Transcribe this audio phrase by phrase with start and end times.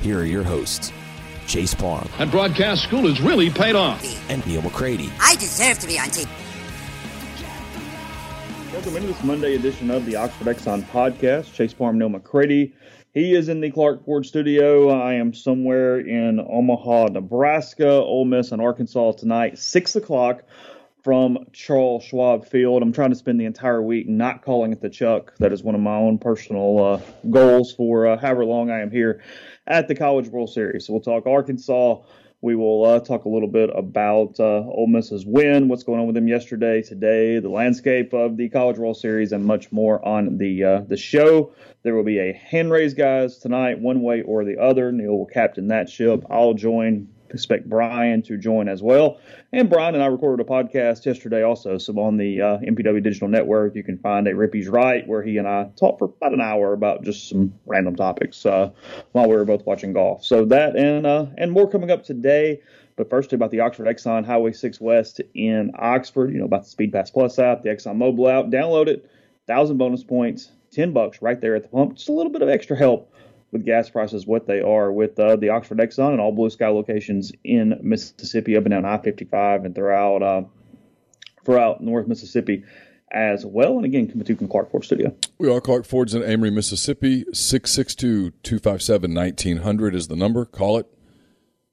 [0.00, 0.92] here are your hosts,
[1.46, 2.08] Chase Parham.
[2.18, 4.02] And broadcast school has really paid off.
[4.30, 5.10] and Neal McCready.
[5.20, 6.28] I deserve to be on TV.
[8.72, 11.52] Welcome into this Monday edition of the Oxford Exxon podcast.
[11.52, 12.74] Chase Parham, Neal McCready.
[13.12, 14.88] He is in the Clark Ford studio.
[14.88, 17.88] I am somewhere in Omaha, Nebraska.
[17.90, 20.44] Ole Miss and Arkansas tonight, six o'clock
[21.02, 22.82] from Charles Schwab Field.
[22.82, 25.34] I'm trying to spend the entire week not calling it the Chuck.
[25.38, 28.90] That is one of my own personal uh, goals for uh, however long I am
[28.90, 29.22] here
[29.70, 30.86] at the College World Series.
[30.86, 31.96] So we'll talk Arkansas.
[32.42, 36.06] We will uh, talk a little bit about uh, Ole Miss's win, what's going on
[36.06, 40.38] with them yesterday, today, the landscape of the College World Series, and much more on
[40.38, 41.52] the uh, the show.
[41.82, 44.90] There will be a hand raise, guys, tonight, one way or the other.
[44.90, 46.24] Neil will captain that ship.
[46.30, 47.08] I'll join.
[47.32, 49.20] Expect Brian to join as well.
[49.52, 51.78] And Brian and I recorded a podcast yesterday also.
[51.78, 55.38] So on the uh, MPW Digital Network, you can find a Rippy's Right where he
[55.38, 58.70] and I talked for about an hour about just some random topics uh,
[59.12, 60.24] while we were both watching golf.
[60.24, 62.60] So that and uh, and more coming up today.
[62.96, 66.32] But first, about the Oxford Exxon Highway 6 West in Oxford.
[66.32, 68.46] You know about the Speed Pass Plus app, the Exxon mobile app.
[68.46, 69.10] Download it.
[69.46, 71.94] Thousand bonus points, ten bucks right there at the pump.
[71.94, 73.12] Just a little bit of extra help
[73.52, 76.68] with gas prices what they are with uh, the Oxford Exxon and all Blue Sky
[76.68, 80.42] locations in Mississippi, up and down I-55 and throughout uh,
[81.44, 82.64] throughout North Mississippi
[83.10, 83.76] as well.
[83.76, 85.14] And again, coming to you from Clark Ford Studio.
[85.38, 87.24] We are Clark Ford's in Amory, Mississippi.
[87.32, 90.44] 662 257 1900 is the number.
[90.44, 90.86] Call it.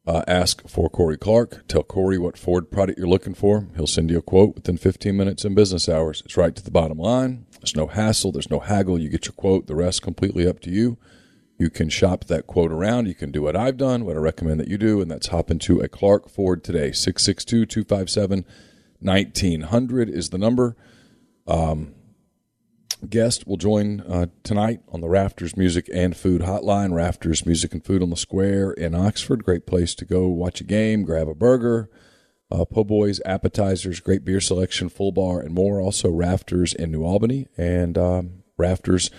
[0.08, 1.68] Uh, ask for Corey Clark.
[1.68, 3.68] Tell Corey what Ford product you're looking for.
[3.76, 6.24] He'll send you a quote within 15 minutes in business hours.
[6.26, 7.46] It's right to the bottom line.
[7.60, 8.32] There's no hassle.
[8.32, 8.98] There's no haggle.
[8.98, 9.68] You get your quote.
[9.68, 10.98] The rest completely up to you.
[11.58, 13.08] You can shop that quote around.
[13.08, 15.50] You can do what I've done, what I recommend that you do, and that's hop
[15.50, 16.92] into a Clark Ford today.
[16.92, 18.46] 662 257
[19.00, 20.76] 1900 is the number.
[21.48, 21.94] Um,
[23.10, 26.94] guest will join uh, tonight on the Rafters Music and Food Hotline.
[26.94, 29.44] Rafters Music and Food on the Square in Oxford.
[29.44, 31.90] Great place to go watch a game, grab a burger,
[32.52, 35.80] uh, po' boys, appetizers, great beer selection, full bar, and more.
[35.82, 39.12] Also, Rafters in New Albany and um, Rafters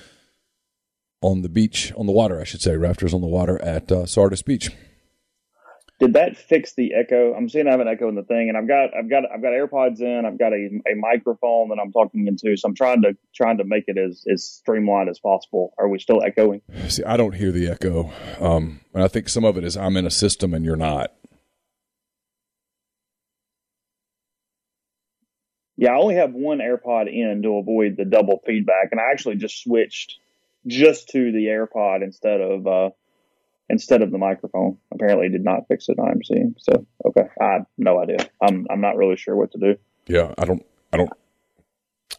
[1.21, 2.77] on the beach, on the water, I should say.
[2.77, 4.71] Rafters on the water at uh, Sardis Beach.
[6.01, 7.34] Did that fix the echo?
[7.34, 9.43] I'm seeing I have an echo in the thing, and I've got I've got I've
[9.43, 10.25] got AirPods in.
[10.25, 13.65] I've got a, a microphone that I'm talking into, so I'm trying to trying to
[13.65, 15.75] make it as as streamlined as possible.
[15.77, 16.62] Are we still echoing?
[16.87, 19.97] See, I don't hear the echo, um, and I think some of it is I'm
[19.97, 21.12] in a system and you're not.
[25.77, 29.37] Yeah, I only have one AirPod in to avoid the double feedback, and I actually
[29.37, 30.19] just switched
[30.69, 32.91] just to the AirPod instead of uh,
[33.69, 34.79] instead of the microphone.
[34.93, 35.99] Apparently, it did not fix it.
[35.99, 36.55] I'm seeing.
[36.59, 38.19] So okay, I have no idea.
[38.41, 39.77] I'm I'm not really sure what to do.
[40.06, 41.12] Yeah, I don't, I don't,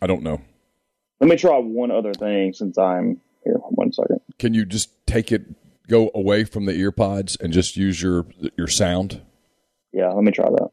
[0.01, 0.41] I don't know.
[1.19, 3.55] Let me try one other thing since I'm here.
[3.55, 4.21] One second.
[4.37, 5.43] Can you just take it,
[5.87, 8.25] go away from the earpods, and just use your
[8.57, 9.21] your sound?
[9.91, 10.69] Yeah, let me try that.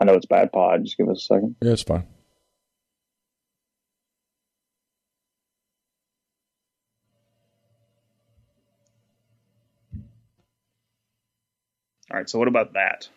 [0.00, 0.84] I know it's bad pod.
[0.84, 1.56] Just give us a second.
[1.62, 2.06] Yeah, it's fine.
[12.10, 12.28] All right.
[12.28, 13.08] So what about that?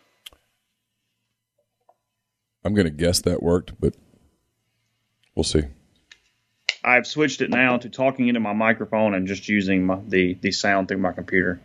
[2.63, 3.95] I'm going to guess that worked, but
[5.36, 5.63] we'll see.
[6.84, 10.51] I've switched it now to talking into my microphone and just using my, the the
[10.51, 11.60] sound through my computer.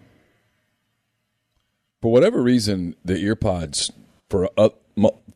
[2.00, 3.92] For whatever reason, the ear pods
[4.28, 4.70] for uh,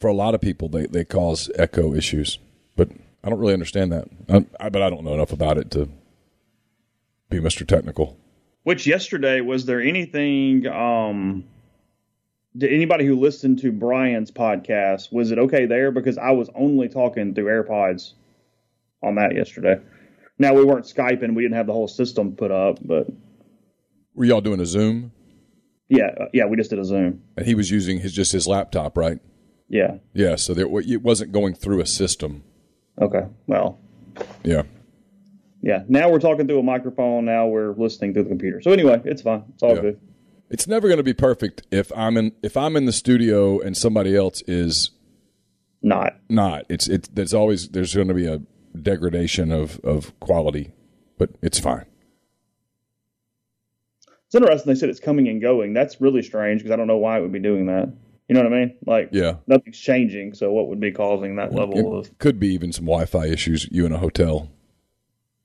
[0.00, 2.39] for a lot of people, they they cause echo issues,
[2.75, 2.91] but
[3.23, 4.09] I don't really understand that.
[4.29, 5.89] I, I, but I don't know enough about it to
[7.31, 7.67] be Mr.
[7.67, 8.19] Technical.
[8.62, 10.67] Which yesterday was there anything?
[10.67, 11.44] Um,
[12.56, 15.91] did anybody who listened to Brian's podcast was it okay there?
[15.91, 18.12] Because I was only talking through AirPods
[19.03, 19.81] on that yesterday.
[20.38, 23.08] Now we weren't skyping; we didn't have the whole system put up, but
[24.14, 25.12] were y'all doing a Zoom?
[25.88, 27.23] Yeah, uh, yeah, we just did a Zoom.
[27.37, 29.20] And he was using his just his laptop, right?
[29.69, 29.97] Yeah.
[30.14, 30.37] Yeah.
[30.37, 32.43] So there, it wasn't going through a system.
[33.00, 33.26] Okay.
[33.47, 33.79] Well.
[34.44, 34.62] Yeah.
[35.62, 35.85] Yeah.
[35.88, 37.25] Now we're talking through a microphone.
[37.25, 38.62] Now we're listening through the computer.
[38.62, 39.44] So anyway, it's fine.
[39.55, 39.81] It's all yeah.
[39.82, 40.00] good.
[40.50, 43.76] It's never going to be perfect if I'm in if I'm in the studio and
[43.76, 44.90] somebody else is
[45.82, 46.64] not not.
[46.69, 47.08] It's it.
[47.14, 48.40] There's always there's going to be a
[48.81, 50.72] degradation of of quality,
[51.19, 51.87] but it's fine.
[54.26, 54.72] It's interesting.
[54.72, 55.72] They said it's coming and going.
[55.72, 57.93] That's really strange because I don't know why it would be doing that.
[58.28, 58.76] You know what I mean?
[58.84, 60.34] Like, yeah, nothing's changing.
[60.34, 62.19] So what would be causing that well, level of?
[62.19, 63.69] Could be even some Wi-Fi issues.
[63.70, 64.50] You in a hotel,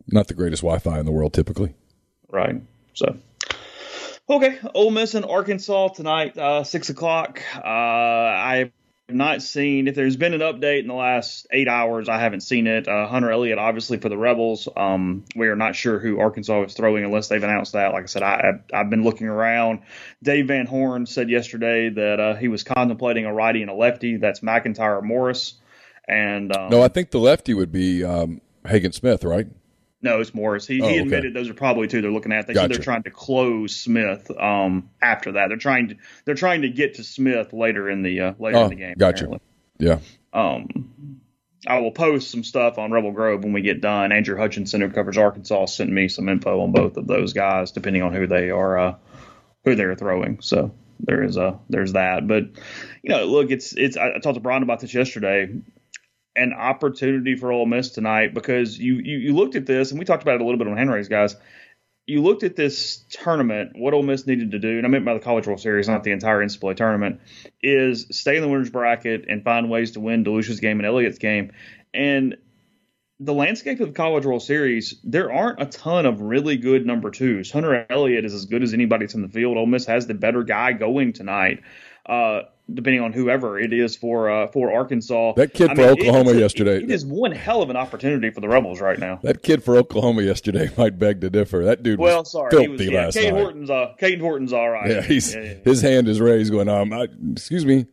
[0.08, 1.76] not the greatest Wi-Fi in the world, typically.
[2.30, 2.60] Right.
[2.96, 3.18] So,
[4.32, 7.42] okay, Ole Miss and Arkansas tonight, uh, six o'clock.
[7.56, 8.72] Uh, I
[9.10, 12.08] have not seen if there's been an update in the last eight hours.
[12.08, 12.88] I haven't seen it.
[12.88, 14.70] Uh, Hunter Elliott, obviously for the Rebels.
[14.76, 17.92] Um, we are not sure who Arkansas is throwing unless they've announced that.
[17.92, 19.82] Like I said, I, have been looking around.
[20.24, 24.18] Dave Van Horn said yesterday that uh, he was contemplating a righty and a lefty.
[24.18, 25.56] That's McEntire Morris.
[26.08, 29.48] And um, no, I think the lefty would be um, Hagen Smith, right?
[30.02, 30.66] No, it's Morris.
[30.66, 31.34] He, oh, he admitted okay.
[31.34, 32.48] those are probably two they're looking at.
[32.48, 32.64] They gotcha.
[32.64, 35.50] said they're trying to close Smith um, after that.
[35.50, 35.96] They're trying to
[36.26, 38.96] they're trying to get to Smith later in the uh, later oh, in the game.
[38.98, 39.26] Gotcha.
[39.26, 39.48] Apparently.
[39.78, 40.00] Yeah.
[40.34, 41.22] Um,
[41.68, 44.12] I will post some stuff on Rebel Grove when we get done.
[44.12, 48.02] Andrew Hutchinson, who covers Arkansas, sent me some info on both of those guys, depending
[48.02, 48.96] on who they are, uh,
[49.64, 50.42] who they're throwing.
[50.42, 52.28] So there is a there's that.
[52.28, 52.46] But
[53.04, 53.98] you know, look, it's it's.
[53.98, 55.62] I, I talked to Brian about this yesterday
[56.36, 60.06] an opportunity for Ole Miss tonight because you, you, you looked at this and we
[60.06, 61.36] talked about it a little bit on Henry's guys.
[62.08, 65.14] You looked at this tournament, what Ole Miss needed to do, and I meant by
[65.14, 67.22] the College World Series, not the entire NCAA tournament,
[67.62, 71.20] is stay in the winners bracket and find ways to win DeLucia's game and Elliott's
[71.20, 71.52] game.
[71.94, 72.38] And
[73.22, 77.12] the landscape of the College World Series, there aren't a ton of really good number
[77.12, 77.52] twos.
[77.52, 79.58] Hunter Elliott is as good as anybody that's in the field.
[79.58, 81.62] Ole Miss has the better guy going tonight.
[82.06, 82.42] Uh,
[82.74, 85.34] depending on whoever it is for uh, for Arkansas.
[85.34, 86.78] That kid I for mean, Oklahoma yesterday.
[86.78, 89.20] It, it is one hell of an opportunity for the Rebels right now.
[89.24, 91.66] That kid for Oklahoma yesterday might beg to differ.
[91.66, 93.42] That dude well, was sorry, filthy was, yeah, last Cade night.
[93.42, 94.90] Horton's uh, Cade Horton's all right.
[94.90, 95.54] Yeah, he's yeah, yeah.
[95.64, 97.88] his hand is raised, going, um, I, excuse me.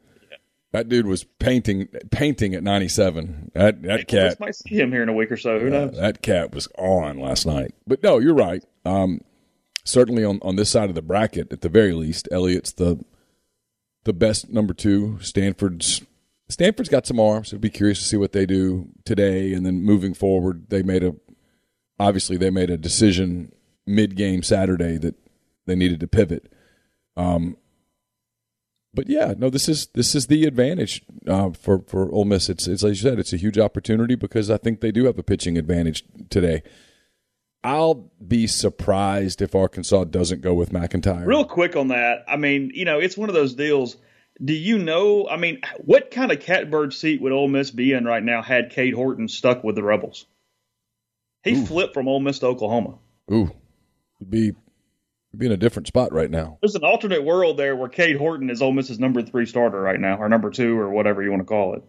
[0.73, 3.53] That dude was painting painting at 97.
[3.55, 5.59] That that cat might see him here in a week or so.
[5.59, 5.97] Who knows?
[5.97, 7.75] That cat was on last night.
[7.87, 8.63] But no, you're right.
[8.85, 9.23] Um,
[9.83, 13.03] certainly on on this side of the bracket, at the very least, Elliott's the
[14.09, 15.19] the best number two.
[15.21, 16.01] Stanford's
[16.49, 17.53] Stanford's got some arms.
[17.53, 21.05] I'd be curious to see what they do today, and then moving forward, they made
[21.05, 21.15] a
[22.01, 23.53] obviously they made a decision
[23.87, 25.15] mid game Saturday that
[25.67, 26.51] they needed to pivot.
[27.19, 27.59] Um,
[28.95, 32.49] but yeah, no, this is this is the advantage uh, for for Ole Miss.
[32.49, 35.19] It's it's like you said, it's a huge opportunity because I think they do have
[35.19, 36.63] a pitching advantage today.
[37.65, 41.27] I'll be surprised if Arkansas doesn't go with McEntire.
[41.27, 43.97] Real quick on that, I mean, you know, it's one of those deals.
[44.43, 45.29] Do you know?
[45.29, 48.71] I mean, what kind of catbird seat would Ole Miss be in right now had
[48.71, 50.27] Cade Horton stuck with the Rebels?
[51.43, 51.67] He Ooh.
[51.67, 52.99] flipped from Ole Miss to Oklahoma.
[53.33, 53.51] Ooh,
[54.19, 54.53] he'd be
[55.37, 56.59] be in a different spot right now.
[56.61, 60.01] There's an alternate world there where Cade Horton is Ole Miss's number three starter right
[60.01, 61.83] now, or number two, or whatever you want to call it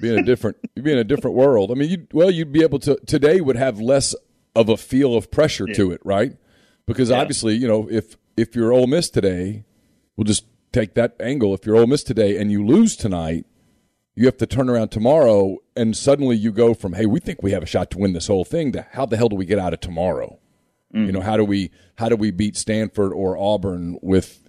[0.00, 1.70] be in a different you'd be in a different world.
[1.70, 4.14] I mean, you well, you'd be able to today would have less
[4.54, 5.74] of a feel of pressure yeah.
[5.74, 6.36] to it, right?
[6.86, 7.20] Because yeah.
[7.20, 9.64] obviously, you know, if if you're Ole Miss today,
[10.16, 11.54] we'll just take that angle.
[11.54, 13.46] If you're Ole Miss today and you lose tonight,
[14.14, 17.52] you have to turn around tomorrow, and suddenly you go from hey, we think we
[17.52, 19.58] have a shot to win this whole thing to how the hell do we get
[19.58, 20.38] out of tomorrow?
[20.94, 21.06] Mm.
[21.06, 24.39] You know, how do we how do we beat Stanford or Auburn with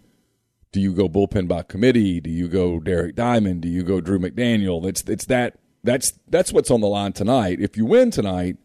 [0.71, 2.21] do you go bullpen by committee?
[2.21, 3.61] Do you go Derek Diamond?
[3.61, 4.85] Do you go Drew McDaniel?
[4.85, 7.59] It's it's that that's that's what's on the line tonight.
[7.59, 8.57] If you win tonight,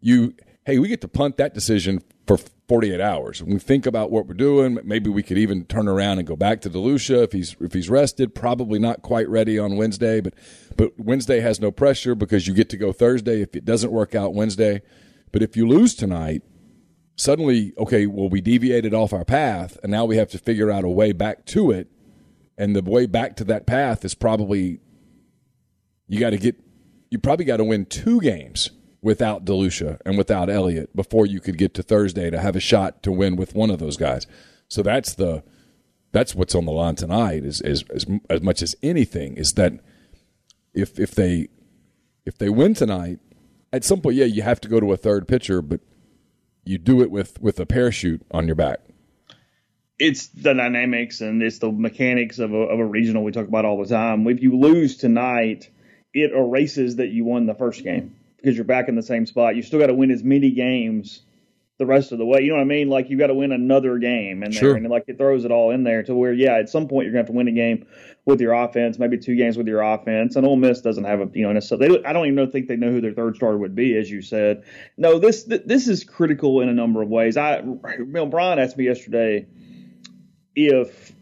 [0.00, 2.38] you hey, we get to punt that decision for
[2.68, 3.42] 48 hours.
[3.42, 6.36] When we think about what we're doing, maybe we could even turn around and go
[6.36, 8.34] back to DeLucia if he's if he's rested.
[8.34, 10.34] Probably not quite ready on Wednesday, but
[10.76, 14.14] but Wednesday has no pressure because you get to go Thursday if it doesn't work
[14.14, 14.82] out Wednesday.
[15.32, 16.42] But if you lose tonight,
[17.20, 20.84] suddenly, okay, well, we deviated off our path, and now we have to figure out
[20.84, 21.88] a way back to it.
[22.56, 24.80] And the way back to that path is probably
[26.08, 26.56] you got to get,
[27.10, 28.70] you probably got to win two games
[29.02, 33.02] without DeLucia and without Elliott before you could get to Thursday to have a shot
[33.02, 34.26] to win with one of those guys.
[34.68, 35.42] So that's the
[36.12, 37.44] that's what's on the line tonight.
[37.44, 39.74] Is as as, as much as anything is that
[40.74, 41.48] if if they
[42.26, 43.18] if they win tonight,
[43.72, 45.80] at some point, yeah, you have to go to a third pitcher, but
[46.70, 48.80] you do it with with a parachute on your back.
[49.98, 53.66] It's the dynamics and it's the mechanics of a, of a regional we talk about
[53.66, 54.26] all the time.
[54.28, 55.68] If you lose tonight,
[56.14, 59.56] it erases that you won the first game because you're back in the same spot.
[59.56, 61.20] You still got to win as many games
[61.80, 62.42] the rest of the way.
[62.42, 62.88] You know what I mean?
[62.88, 64.76] Like you got to win another game and Sure.
[64.76, 67.12] and like it throws it all in there to where yeah, at some point you're
[67.12, 67.86] gonna have to win a game
[68.26, 70.36] with your offense, maybe two games with your offense.
[70.36, 71.96] And Ole Miss doesn't have a you know necessarily.
[71.98, 74.10] They, I don't even know, think they know who their third starter would be, as
[74.10, 74.62] you said.
[74.96, 77.36] No, this th- this is critical in a number of ways.
[77.36, 79.46] I know, Brian asked me yesterday
[80.54, 81.12] if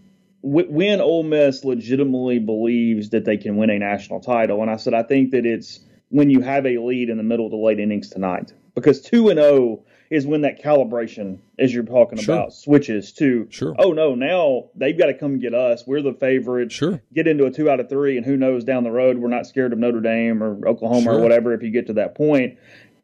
[0.42, 4.94] when Ole Miss legitimately believes that they can win a national title, and I said
[4.94, 7.78] I think that it's when you have a lead in the middle of the late
[7.78, 12.34] innings tonight, because two and zero is when that calibration, as you're talking Sure.
[12.34, 13.74] about, switches to Sure.
[13.78, 15.86] oh no, now they've got to come get us.
[15.86, 16.72] We're the favorite.
[16.72, 17.02] Sure.
[17.14, 19.46] Get into a two out of three, and who knows down the road we're not
[19.46, 21.14] scared of Notre Dame or Oklahoma Sure.
[21.18, 21.52] or whatever.
[21.52, 22.58] If you get to that point,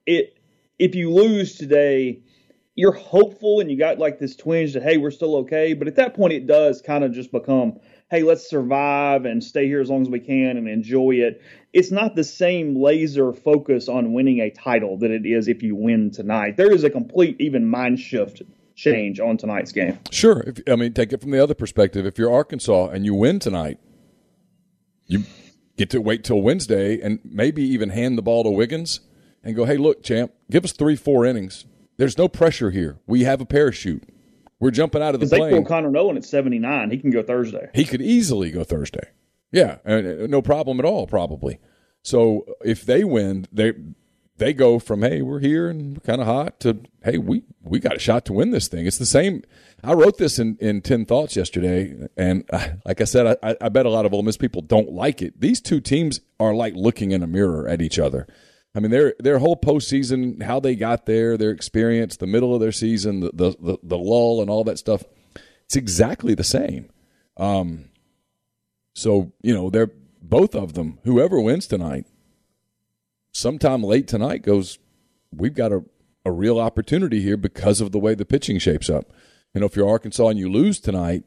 [0.06, 0.36] it
[0.78, 2.20] if you lose today,
[2.74, 5.94] you're hopeful and you got like this twinge that hey we're still okay but at
[5.94, 7.78] that point it does kind of just become
[8.14, 11.42] hey let's survive and stay here as long as we can and enjoy it
[11.72, 15.74] it's not the same laser focus on winning a title that it is if you
[15.74, 18.42] win tonight there is a complete even mind shift
[18.76, 20.40] change on tonight's game Sure.
[20.46, 22.06] If, I mean, take it from the other perspective.
[22.06, 23.78] If you're Arkansas and you win tonight,
[25.06, 25.24] you
[25.76, 29.00] get to wait till Wednesday and maybe even hand the ball to Wiggins
[29.42, 31.66] and go, hey, look, champ, give us three, four innings.
[31.96, 33.00] There's no pressure here.
[33.06, 34.04] We have a parachute.
[34.60, 35.52] We're jumping out of the they plane.
[35.52, 39.08] pull Connor Noland at 79 he can go Thursday He could easily go Thursday.
[39.52, 41.60] Yeah, and uh, no problem at all, probably.
[42.02, 43.72] So if they win, they
[44.36, 47.96] they go from hey, we're here and kind of hot to hey, we we got
[47.96, 48.86] a shot to win this thing.
[48.86, 49.42] It's the same.
[49.82, 53.68] I wrote this in in ten thoughts yesterday, and uh, like I said, I, I
[53.68, 55.40] bet a lot of Ole Miss people don't like it.
[55.40, 58.26] These two teams are like looking in a mirror at each other.
[58.74, 62.60] I mean, their their whole postseason, how they got there, their experience, the middle of
[62.60, 65.04] their season, the the the, the lull, and all that stuff.
[65.64, 66.90] It's exactly the same.
[67.36, 67.86] Um,
[68.94, 69.90] so you know, they're
[70.20, 70.98] both of them.
[71.04, 72.06] Whoever wins tonight,
[73.32, 74.78] sometime late tonight, goes.
[75.36, 75.84] We've got a
[76.24, 79.12] a real opportunity here because of the way the pitching shapes up.
[79.52, 81.24] You know, if you're Arkansas and you lose tonight,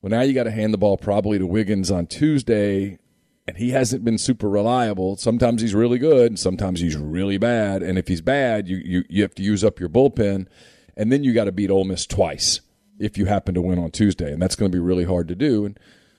[0.00, 2.98] well, now you got to hand the ball probably to Wiggins on Tuesday,
[3.46, 5.16] and he hasn't been super reliable.
[5.16, 7.82] Sometimes he's really good, and sometimes he's really bad.
[7.82, 10.46] And if he's bad, you you, you have to use up your bullpen,
[10.96, 12.60] and then you got to beat Ole Miss twice
[12.98, 15.34] if you happen to win on Tuesday, and that's going to be really hard to
[15.34, 15.66] do.
[15.66, 15.78] And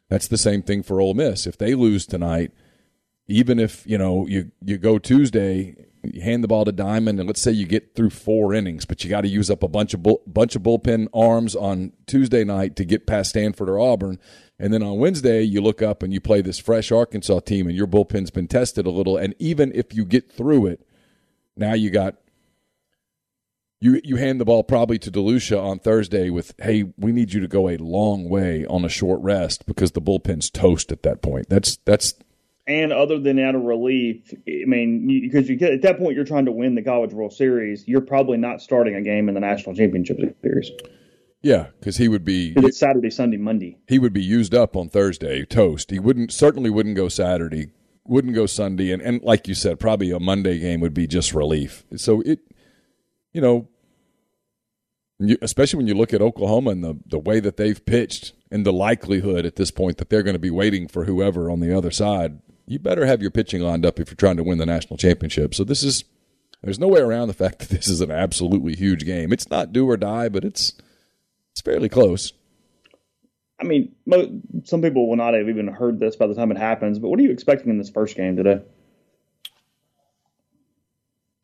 [0.10, 1.48] that's the same thing for Ole Miss.
[1.48, 2.52] If they lose tonight,
[3.28, 7.28] even if you know you you go Tuesday, you hand the ball to Diamond, and
[7.28, 9.94] let's say you get through four innings, but you got to use up a bunch
[9.94, 14.20] of bull, bunch of bullpen arms on Tuesday night to get past Stanford or Auburn,
[14.60, 17.76] and then on Wednesday you look up and you play this fresh Arkansas team, and
[17.76, 20.88] your bullpen's been tested a little, and even if you get through it,
[21.56, 22.16] now you got.
[23.82, 27.42] You, you hand the ball probably to DeLucia on Thursday with, hey, we need you
[27.42, 31.22] to go a long way on a short rest because the bullpen's toast at that
[31.22, 31.50] point.
[31.50, 32.16] That's that's
[32.66, 36.26] And other than out of relief, I mean, because you, get at that point you're
[36.26, 39.42] trying to win the College World Series, you're probably not starting a game in the
[39.42, 40.72] National Championship Series.
[41.46, 43.78] Yeah, because he would be it's Saturday, Sunday, Monday.
[43.88, 45.92] he would be used up on Thursday, toast.
[45.92, 47.68] He wouldn't certainly wouldn't go Saturday,
[48.04, 51.36] wouldn't go Sunday, and, and like you said, probably a Monday game would be just
[51.36, 51.86] relief.
[51.98, 52.40] So it,
[53.32, 53.68] you know,
[55.20, 58.66] you, especially when you look at Oklahoma and the the way that they've pitched, and
[58.66, 61.78] the likelihood at this point that they're going to be waiting for whoever on the
[61.78, 62.40] other side.
[62.66, 65.54] You better have your pitching lined up if you're trying to win the national championship.
[65.54, 66.06] So this is
[66.64, 69.32] there's no way around the fact that this is an absolutely huge game.
[69.32, 70.74] It's not do or die, but it's
[71.66, 72.32] fairly close.
[73.60, 76.58] I mean, mo- some people will not have even heard this by the time it
[76.58, 77.00] happens.
[77.00, 78.62] But what are you expecting in this first game today?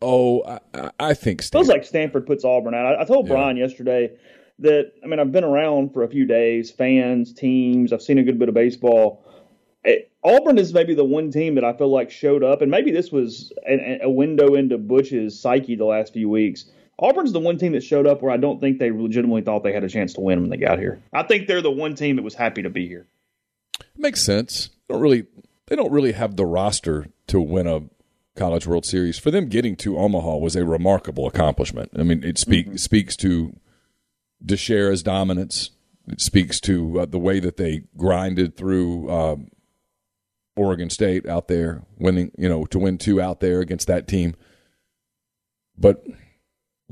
[0.01, 2.95] Oh, I, I- think Feels like Stanford puts Auburn out.
[2.97, 3.33] I, I told Yeah.
[3.33, 4.11] Brian yesterday
[4.59, 7.93] that I mean I've been around for a few days, fans, teams.
[7.93, 9.25] I've seen a good bit of baseball.
[9.83, 12.91] It, Auburn is maybe the one team that I feel like showed up, and maybe
[12.91, 16.65] this was a, a window into Butch's psyche the last few weeks.
[17.01, 19.73] Auburn's the one team that showed up where I don't think they legitimately thought they
[19.73, 21.01] had a chance to win when they got here.
[21.11, 23.07] I think they're the one team that was happy to be here.
[23.97, 24.69] makes sense.
[24.87, 25.25] They don't really
[25.67, 27.81] they don't really have the roster to win a
[28.35, 29.17] College World Series.
[29.17, 31.91] For them getting to Omaha was a remarkable accomplishment.
[31.97, 33.55] I mean, it speak, speaks to
[34.45, 35.71] DiChiara's dominance.
[36.07, 39.47] It speaks to uh, the way that they grinded through um,
[40.55, 44.35] Oregon State out there, winning you know to win two out there against that team.
[45.77, 46.03] But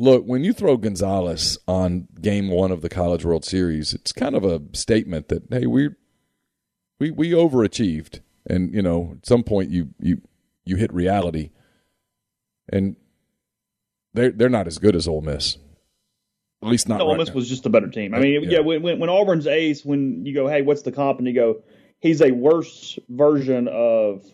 [0.02, 4.34] Look, when you throw Gonzalez on game one of the College World Series, it's kind
[4.34, 5.90] of a statement that hey, we
[7.02, 10.22] we we overachieved, and you know, at some point you you
[10.64, 11.52] you hit reality,
[12.72, 12.96] and
[14.14, 15.58] they're they're not as good as Ole Miss.
[16.64, 17.00] At least not.
[17.00, 17.36] No, right Ole Miss now.
[17.36, 18.14] was just a better team.
[18.14, 18.50] I mean, Yeah.
[18.52, 21.34] yeah, when, when when Auburn's ace, when you go, hey, what's the comp, and you
[21.34, 21.62] go,
[22.00, 24.26] he's a worse version of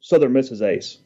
[0.00, 0.98] Southern Miss's ace,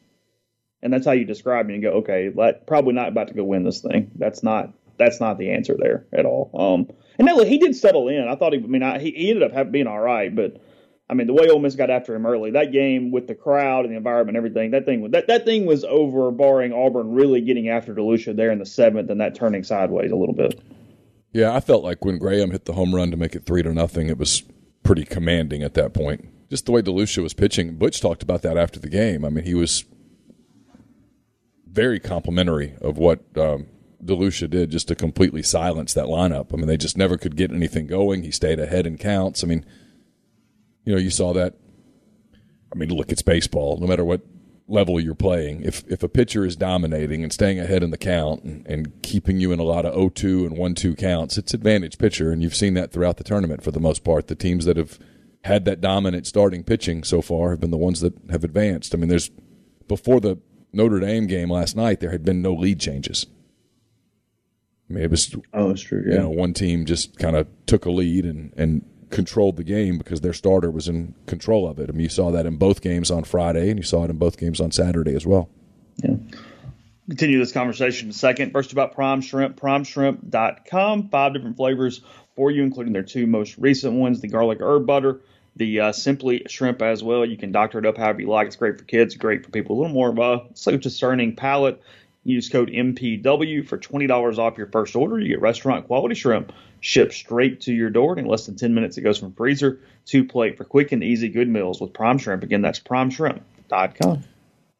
[0.82, 3.44] and that's how you describe me and go, okay, like, probably not about to go
[3.44, 4.10] win this thing.
[4.16, 6.50] That's not that's not the answer there at all.
[6.54, 8.26] Um, and look, he did settle in.
[8.26, 10.62] I thought he, I mean, I, he, he ended up having, being all right, but.
[11.10, 13.86] I mean, the way Ole Miss got after him early, that game with the crowd
[13.86, 17.40] and the environment and everything, that thing that, that thing was over, barring Auburn really
[17.40, 20.60] getting after DeLucia there in the seventh and that turning sideways a little bit.
[21.32, 23.72] Yeah, I felt like when Graham hit the home run to make it three to
[23.72, 24.42] nothing, it was
[24.82, 26.28] pretty commanding at that point.
[26.50, 27.76] Just the way DeLucia was pitching.
[27.76, 29.24] Butch talked about that after the game.
[29.24, 29.86] I mean, he was
[31.78, 33.68] very complimentary of what um,
[34.04, 36.52] DeLucia did just to completely silence that lineup.
[36.52, 38.24] I mean, they just never could get anything going.
[38.24, 39.44] He stayed ahead in counts.
[39.44, 39.64] I mean,
[40.84, 41.54] you know, you saw that.
[42.72, 43.76] I mean, look, it's baseball.
[43.76, 44.22] No matter what
[44.66, 48.42] level you're playing, if if a pitcher is dominating and staying ahead in the count
[48.42, 52.32] and, and keeping you in a lot of 0-2 and 1-2 counts, it's advantage pitcher,
[52.32, 54.26] and you've seen that throughout the tournament for the most part.
[54.26, 54.98] The teams that have
[55.44, 58.96] had that dominant starting pitching so far have been the ones that have advanced.
[58.96, 59.30] I mean, there's
[59.86, 60.38] before the
[60.72, 63.26] Notre Dame game last night, there had been no lead changes.
[64.88, 66.02] I mean, it was Oh, that's true.
[66.06, 69.98] you know, one team just kind of took a lead and, and controlled the game
[69.98, 71.88] because their starter was in control of it.
[71.88, 74.16] I mean, you saw that in both games on Friday, and you saw it in
[74.16, 75.48] both games on Saturday as well.
[76.02, 76.16] Yeah.
[77.08, 78.52] Continue this conversation in a second.
[78.52, 81.08] First, about Prime Shrimp, primeshrimp.com.
[81.08, 82.02] Five different flavors
[82.36, 85.20] for you, including their two most recent ones the garlic herb butter,
[85.56, 87.24] the uh, simply shrimp as well.
[87.24, 88.46] You can doctor it up however you like.
[88.46, 91.82] It's great for kids, great for people a little more of a slow discerning palate.
[92.24, 95.18] Use code MPW for $20 off your first order.
[95.18, 98.18] You get restaurant quality shrimp shipped straight to your door.
[98.18, 101.28] In less than 10 minutes, it goes from freezer to plate for quick and easy
[101.28, 102.42] good meals with Prime Shrimp.
[102.42, 104.24] Again, that's primeshrimp.com.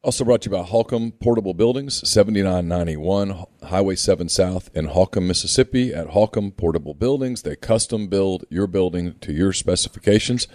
[0.01, 5.93] Also brought to you by Holcomb Portable Buildings, 7991 Highway 7 South in Holcomb, Mississippi.
[5.93, 10.47] At Holcomb Portable Buildings, they custom build your building to your specifications.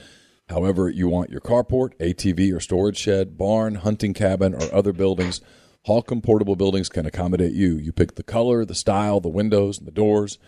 [0.49, 5.43] However, you want your carport, ATV or storage shed, barn, hunting cabin, or other buildings,
[5.83, 7.77] Holcomb Portable Buildings can accommodate you.
[7.77, 10.39] You pick the color, the style, the windows, and the doors,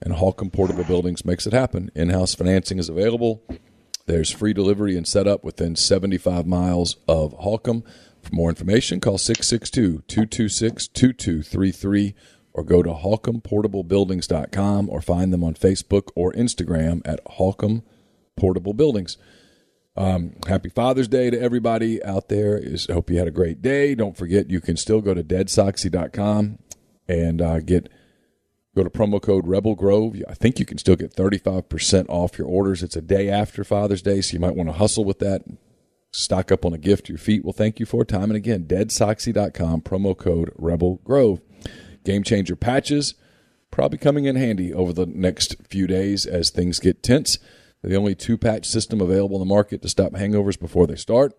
[0.00, 1.90] and Holcomb Portable Buildings makes it happen.
[1.96, 3.42] In house financing is available.
[4.06, 7.82] There's free delivery and setup within 75 miles of Holcomb.
[8.24, 12.14] For more information, call 662 226 2233
[12.54, 17.82] or go to holcombportablebuildings.com or find them on Facebook or Instagram at Holcomb
[18.36, 19.18] Portable Buildings.
[19.96, 22.56] Um, happy Father's Day to everybody out there.
[22.56, 23.94] Is hope you had a great day.
[23.94, 26.58] Don't forget you can still go to deadsoxy.com
[27.06, 27.88] and uh, get
[28.74, 30.16] go to promo code Rebel Grove.
[30.28, 32.82] I think you can still get 35% off your orders.
[32.82, 35.42] It's a day after Father's Day, so you might want to hustle with that.
[36.14, 38.04] Stock up on a gift your feet will thank you for.
[38.04, 41.40] Time and again, deadsoxy.com, promo code Rebel Grove.
[42.04, 43.14] Game changer patches
[43.72, 47.38] probably coming in handy over the next few days as things get tense.
[47.82, 51.32] The only two patch system available in the market to stop hangovers before they start.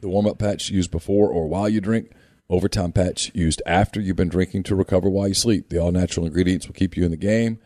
[0.00, 2.12] The warm up patch used before or while you drink.
[2.48, 5.68] Overtime patch used after you've been drinking to recover while you sleep.
[5.68, 7.58] The all natural ingredients will keep you in the game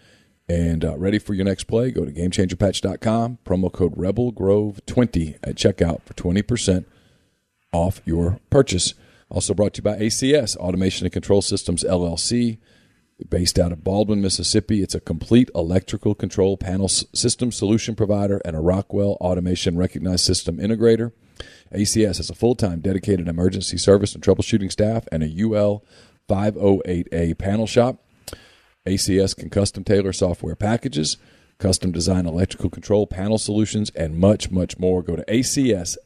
[0.51, 1.93] and uh, ready for your next play.
[1.93, 3.39] Go to GameChangerPatch.com.
[3.45, 6.85] Promo code Rebel Grove 20 at checkout for 20%
[7.73, 8.95] off your purchase.
[9.29, 12.59] Also brought to you by ACS, Automation and Control Systems LLC,
[13.29, 14.83] based out of Baldwin, Mississippi.
[14.83, 20.57] It's a complete electrical control panel system solution provider and a Rockwell Automation Recognized System
[20.57, 21.13] Integrator.
[21.73, 25.85] ACS has a full time dedicated emergency service and troubleshooting staff and a UL
[26.29, 28.03] 508A panel shop.
[28.91, 31.17] ACS can custom tailor software packages,
[31.59, 35.03] custom design electrical control panel solutions, and much, much more.
[35.03, 35.97] Go to acsllcms.com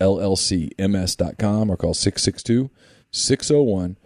[1.70, 2.70] or call 662
[3.10, 3.96] 601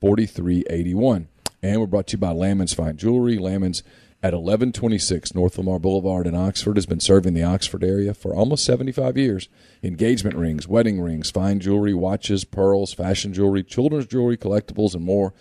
[0.00, 1.28] 4381.
[1.62, 3.36] And we're brought to you by Lammons Fine Jewelry.
[3.36, 3.82] Lammons
[4.22, 8.64] at 1126 North Lamar Boulevard in Oxford has been serving the Oxford area for almost
[8.64, 9.48] 75 years.
[9.82, 15.32] Engagement rings, wedding rings, fine jewelry, watches, pearls, fashion jewelry, children's jewelry, collectibles, and more.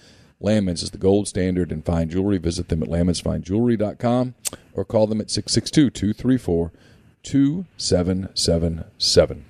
[0.42, 2.38] Lammons is the gold standard in fine jewelry.
[2.38, 4.36] Visit them at lammonsfinejewelry.com
[4.74, 6.72] or call them at 662 234
[7.24, 9.46] 2777.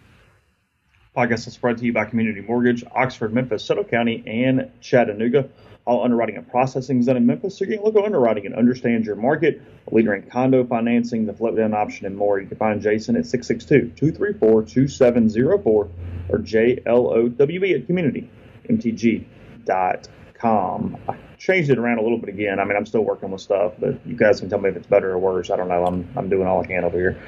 [1.15, 5.47] Podcast is brought to you by Community Mortgage, Oxford, Memphis, Settle County, and Chattanooga.
[5.86, 8.56] All underwriting and processing is done in Memphis, so you can look at underwriting and
[8.56, 9.62] understand your market.
[9.91, 12.39] A leader in condo financing, the flip down option, and more.
[12.39, 15.89] You can find Jason at 662 234 2704
[16.30, 20.15] or JLOWE at communitymtg.com.
[20.39, 20.97] arkansasfootball.com.
[21.08, 22.60] I changed it around a little bit again.
[22.60, 24.88] I mean, I'm still working with stuff, but you guys can tell me if it's
[24.88, 25.49] better or worse.
[25.49, 25.86] I don't know.
[25.86, 27.21] I'm I'm doing all I can over here.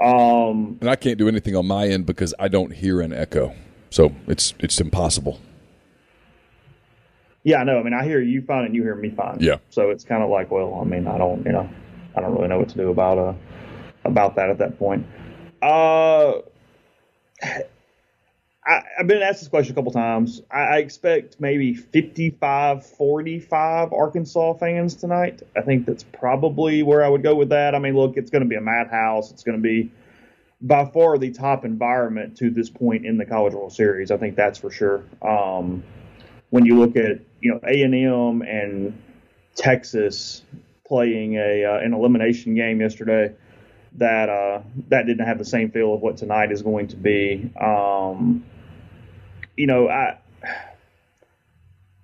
[0.00, 3.54] Um, and I can't do anything on my end because I don't hear an echo,
[3.90, 5.40] so it's it's impossible.
[7.44, 7.78] Yeah, I know.
[7.78, 9.38] I mean, I hear you fine and you hear me fine.
[9.40, 9.56] Yeah.
[9.70, 11.70] So it's kind of like, well, I mean, I don't, you know,
[12.16, 13.32] I don't really know what to do about uh
[14.04, 15.06] about that at that point.
[15.62, 16.32] Uh
[18.68, 20.42] I, have been asked this question a couple times.
[20.50, 25.42] I, I, expect maybe 55 45 Arkansas fans tonight.
[25.56, 27.74] I think that's probably where I would go with that.
[27.74, 29.30] I mean, look, it's going to be a madhouse.
[29.30, 29.90] It's going to be
[30.60, 34.10] by far the top environment to this point in the College World Series.
[34.10, 35.04] I think that's for sure.
[35.22, 35.82] Um,
[36.50, 39.00] when you look at, you know, A&M and
[39.54, 40.42] Texas
[40.86, 43.34] playing a uh, an elimination game yesterday,
[43.94, 47.50] that uh, that didn't have the same feel of what tonight is going to be.
[47.58, 48.44] Um,
[49.58, 50.16] you know, I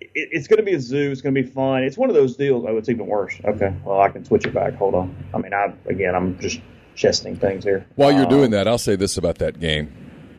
[0.00, 1.10] it, it's going to be a zoo.
[1.10, 1.84] It's going to be fun.
[1.84, 2.64] It's one of those deals.
[2.68, 3.40] Oh, it's even worse.
[3.44, 4.74] Okay, well, I can switch it back.
[4.74, 5.16] Hold on.
[5.32, 6.60] I mean, I again, I'm just
[6.96, 7.86] chesting things here.
[7.94, 9.92] While you're um, doing that, I'll say this about that game: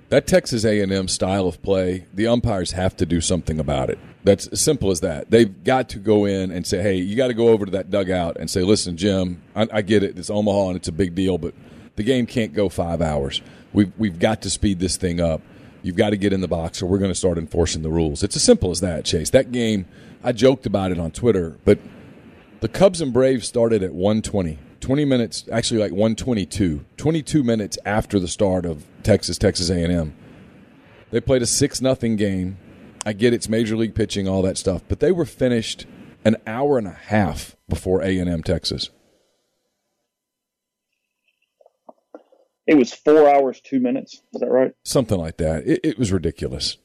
[0.10, 3.98] that Texas A&M style of play, the umpires have to do something about it.
[4.26, 5.32] That's as simple as that.
[5.32, 7.90] They've got to go in and say, "Hey, you got to go over to that
[7.90, 10.20] dugout and say, listen, Jim, I, I get it.
[10.20, 11.54] It's Omaha and it's a big deal, but
[11.96, 13.42] the game can't go five hours.
[13.72, 15.42] We've we've got to speed this thing up."
[15.86, 18.24] You've got to get in the box, or we're going to start enforcing the rules.
[18.24, 19.30] It's as simple as that, Chase.
[19.30, 19.86] That game,
[20.24, 21.78] I joked about it on Twitter, but
[22.62, 24.58] the Cubs and Braves started at 120.
[24.80, 26.84] 20 minutes, actually like 122.
[26.98, 30.16] 22 minutes after the start of Texas, Texas A&M.
[31.12, 32.58] They played a 6 nothing game.
[33.06, 35.86] I get it's major league pitching, all that stuff, but they were finished
[36.26, 38.90] an hour and a half before A&M Texas.
[42.68, 44.22] It was four hours, two minutes.
[44.34, 44.72] Is that right?
[44.84, 45.68] Something like that.
[45.68, 46.78] It, it was ridiculous.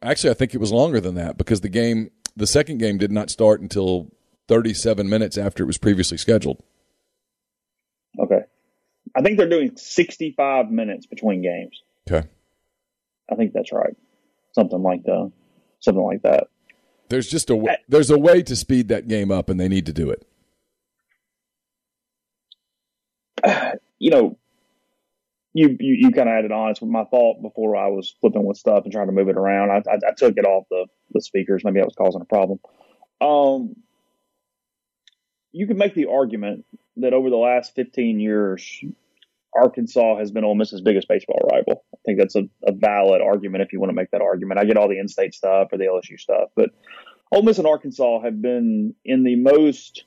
[0.00, 3.10] Actually, I think it was longer than that because the game, the second game, did
[3.10, 4.12] not start until
[4.48, 6.62] 37 minutes after it was previously scheduled.
[8.18, 8.42] Okay.
[9.16, 11.82] I think they're doing 65 minutes between games.
[12.08, 12.28] Okay.
[13.30, 13.96] I think that's right.
[14.52, 15.32] Something like that.
[15.80, 16.48] Something like that.
[17.08, 19.86] There's just a way, there's a way to speed that game up, and they need
[19.86, 20.26] to do it.
[23.98, 24.38] you know,
[25.52, 26.70] you you, you kind of added on.
[26.70, 29.70] It's my thought before I was flipping with stuff and trying to move it around.
[29.70, 31.62] I, I, I took it off the the speakers.
[31.64, 32.58] Maybe that was causing a problem.
[33.20, 33.76] Um,
[35.52, 36.64] you could make the argument
[36.96, 38.84] that over the last 15 years,
[39.54, 41.84] Arkansas has been Ole Miss's biggest baseball rival.
[41.94, 44.58] I think that's a, a valid argument if you want to make that argument.
[44.58, 46.70] I get all the in-state stuff or the LSU stuff, but
[47.30, 50.04] Ole Miss and Arkansas have been in the most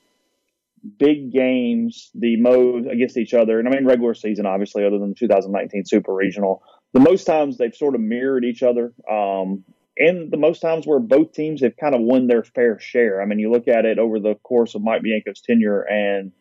[0.98, 5.10] big games, the most against each other, and I mean regular season, obviously, other than
[5.10, 6.62] the 2019 Super Regional.
[6.92, 9.64] The most times they've sort of mirrored each other, um,
[9.96, 13.20] and the most times where both teams have kind of won their fair share.
[13.20, 16.32] I mean, you look at it over the course of Mike Bianco's tenure, and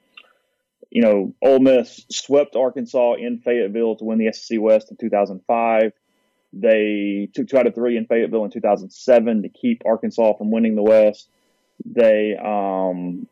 [0.89, 5.91] you know, Ole Miss swept Arkansas in Fayetteville to win the SEC West in 2005.
[6.53, 10.75] They took two out of three in Fayetteville in 2007 to keep Arkansas from winning
[10.75, 11.29] the West.
[11.85, 13.27] They um,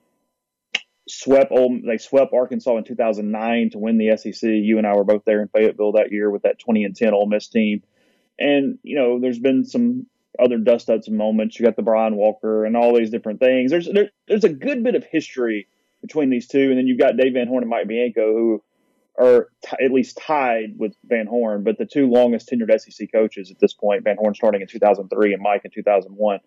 [1.07, 1.51] swept
[1.85, 4.49] they swept Arkansas in 2009 to win the SEC.
[4.49, 7.13] You and I were both there in Fayetteville that year with that 20 and 10
[7.13, 7.83] Ole Miss team.
[8.39, 10.07] And you know, there's been some
[10.39, 11.59] other dust ups and moments.
[11.59, 13.71] You got the Brian Walker and all these different things.
[13.71, 15.67] There's there, there's a good bit of history
[16.01, 18.63] between these two, and then you've got Dave Van Horn and Mike Bianco who
[19.17, 23.49] are t- at least tied with Van Horn, but the two longest tenured SEC coaches
[23.49, 24.03] at this point.
[24.03, 26.39] Van Horn starting in 2003 and Mike in 2001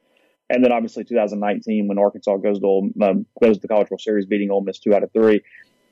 [0.50, 4.26] and then obviously 2019 when Arkansas goes to um, goes to the College World Series,
[4.26, 5.42] beating Ole Miss two out of three.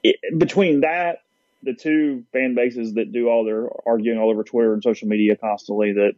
[0.03, 1.19] It, between that,
[1.63, 5.37] the two fan bases that do all their arguing all over Twitter and social media
[5.37, 6.13] constantly, that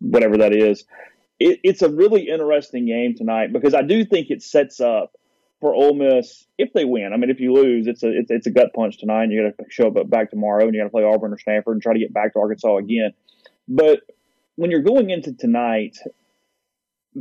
[0.00, 0.84] whatever that is,
[1.40, 5.12] it, it's a really interesting game tonight because I do think it sets up
[5.60, 7.12] for Ole Miss if they win.
[7.12, 9.24] I mean, if you lose, it's a it's, it's a gut punch tonight.
[9.24, 11.38] And you got to show up back tomorrow, and you got to play Auburn or
[11.38, 13.12] Stanford and try to get back to Arkansas again.
[13.66, 14.00] But
[14.56, 15.96] when you're going into tonight,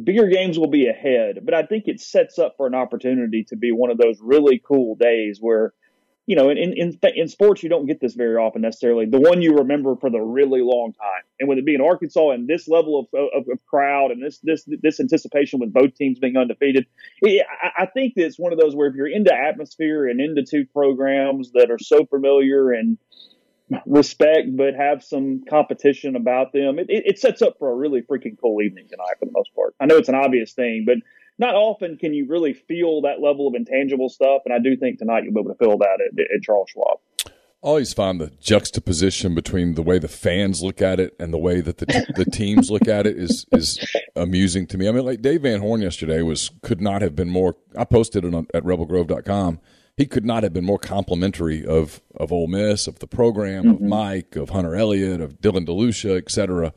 [0.02, 3.56] bigger games will be ahead, but I think it sets up for an opportunity to
[3.56, 5.74] be one of those really cool days where,
[6.26, 9.06] you know, in, in, in sports, you don't get this very often necessarily.
[9.06, 11.24] The one you remember for the really long time.
[11.40, 14.64] And with it being Arkansas and this level of, of, of crowd and this, this,
[14.82, 16.88] this anticipation with both teams being undefeated,
[17.22, 20.44] it, I, I think it's one of those where if you're into atmosphere and into
[20.44, 22.98] two programs that are so familiar and,
[23.86, 26.80] respect, but have some competition about them.
[26.80, 29.54] It, it, it, sets up for a really freaking cool evening tonight for the most
[29.56, 29.76] part.
[29.80, 30.98] I know it's an obvious thing, but
[31.38, 34.44] not often can you really feel that level of intangible stuff.
[34.46, 37.00] And I do think tonight you'll be able to feel that at, at Charles Schwab.
[37.64, 41.38] I always find the juxtaposition between the way the fans look at it and the
[41.38, 43.80] way that the the teams look at it is is
[44.18, 44.90] amusing to me.
[44.90, 47.56] I mean, like Dave Van Horn yesterday was could not have been more.
[47.78, 49.62] I posted it on, at rebelgrove.com.
[49.96, 53.74] He could not have been more complimentary of of Ole Miss, of the program, mm-hmm.
[53.76, 56.74] of Mike, of Hunter Elliott, of Dylan DeLucia, etc.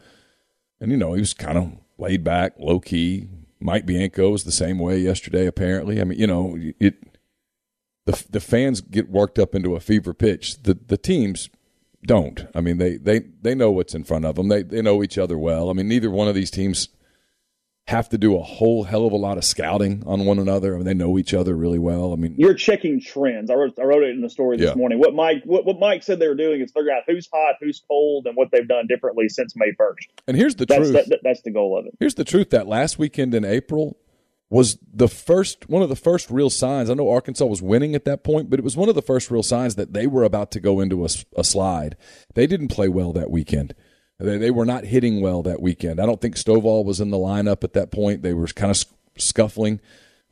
[0.81, 3.29] And you know, he was kind of laid back, low key.
[3.59, 5.47] Mike Bianco was the same way yesterday.
[5.47, 6.95] Apparently, I mean, you know, it
[8.05, 10.63] the the fans get worked up into a fever pitch.
[10.63, 11.49] The the teams
[12.07, 12.47] don't.
[12.55, 14.49] I mean, they they they know what's in front of them.
[14.49, 15.71] They they know each other well.
[15.71, 16.89] I mean, neither one of these teams
[17.89, 20.75] have to do a whole hell of a lot of scouting on one another.
[20.75, 22.13] I mean, they know each other really well.
[22.13, 23.49] I mean, you're checking trends.
[23.49, 24.75] I wrote, I wrote it in the story this yeah.
[24.75, 24.99] morning.
[24.99, 27.83] What Mike what, what Mike said they were doing is figure out who's hot, who's
[27.87, 30.09] cold, and what they've done differently since May first.
[30.27, 31.07] And here's the that's, truth.
[31.09, 31.95] That, that's the goal of it.
[32.01, 32.51] Here's the truth.
[32.51, 33.97] That last weekend in April,
[34.49, 36.89] was the first one of the first real signs.
[36.91, 39.31] I know Arkansas was winning at that point, but it was one of the first
[39.31, 41.97] real signs that they were about to go into a, a slide.
[42.35, 43.75] They didn't play well that weekend.
[44.19, 46.01] They, they, were not hitting well that weekend.
[46.01, 48.23] I don't think Stovall was in the lineup at that point.
[48.23, 48.83] They were kind of
[49.19, 49.81] scuffling.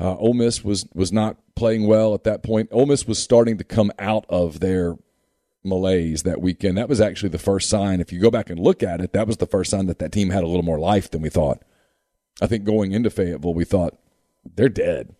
[0.01, 2.71] Uh, Ole Miss was was not playing well at that point.
[2.73, 4.97] Ole Miss was starting to come out of their
[5.63, 6.77] malaise that weekend.
[6.77, 8.01] That was actually the first sign.
[8.01, 10.13] If you go back and look at it, that was the first sign that that
[10.13, 11.63] team had a little more life than we thought.
[12.43, 13.99] I think going into Fayetteville, we thought
[14.57, 15.15] they're dead.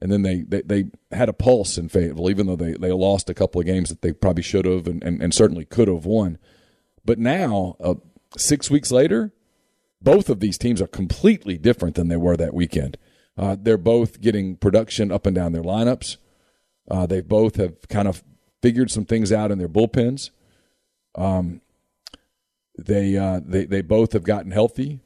[0.00, 3.30] And then they, they, they had a pulse in Fayetteville, even though they, they lost
[3.30, 6.04] a couple of games that they probably should have and, and, and certainly could have
[6.04, 6.38] won.
[7.06, 7.94] But now, uh,
[8.36, 9.32] six weeks later,
[10.02, 12.98] both of these teams are completely different than they were that weekend.
[13.38, 16.16] Uh, they're both getting production up and down their lineups.
[16.90, 18.22] Uh, they both have kind of
[18.62, 20.30] figured some things out in their bullpens.
[21.14, 21.60] Um,
[22.78, 25.00] they, uh, they they both have gotten healthy.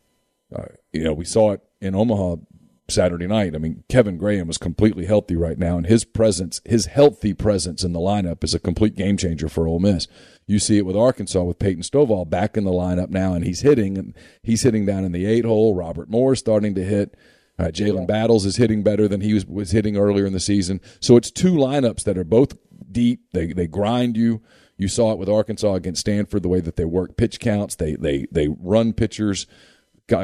[0.54, 2.36] Uh, you know, we saw it in Omaha
[2.90, 3.54] Saturday night.
[3.54, 7.84] I mean, Kevin Graham was completely healthy right now, and his presence, his healthy presence
[7.84, 10.08] in the lineup, is a complete game changer for Ole Miss.
[10.50, 13.60] You see it with Arkansas with Peyton Stovall back in the lineup now, and he's
[13.60, 15.76] hitting, and he's hitting down in the eight hole.
[15.76, 17.16] Robert Moore starting to hit.
[17.56, 20.80] Uh, Jalen Battles is hitting better than he was, was hitting earlier in the season.
[20.98, 22.56] So it's two lineups that are both
[22.90, 23.20] deep.
[23.32, 24.42] They they grind you.
[24.76, 27.76] You saw it with Arkansas against Stanford, the way that they work pitch counts.
[27.76, 29.46] They they they run pitchers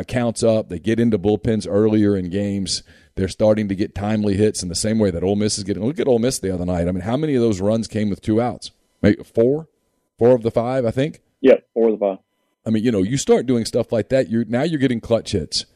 [0.08, 0.68] counts up.
[0.68, 2.82] They get into bullpens earlier in games.
[3.14, 5.84] They're starting to get timely hits in the same way that Ole Miss is getting.
[5.84, 6.88] Look at Ole Miss the other night.
[6.88, 8.72] I mean, how many of those runs came with two outs?
[9.02, 9.68] Maybe four,
[10.18, 11.20] four of the five, I think.
[11.40, 12.18] Yeah, four of the five.
[12.66, 14.28] I mean, you know, you start doing stuff like that.
[14.28, 15.66] You're now you're getting clutch hits,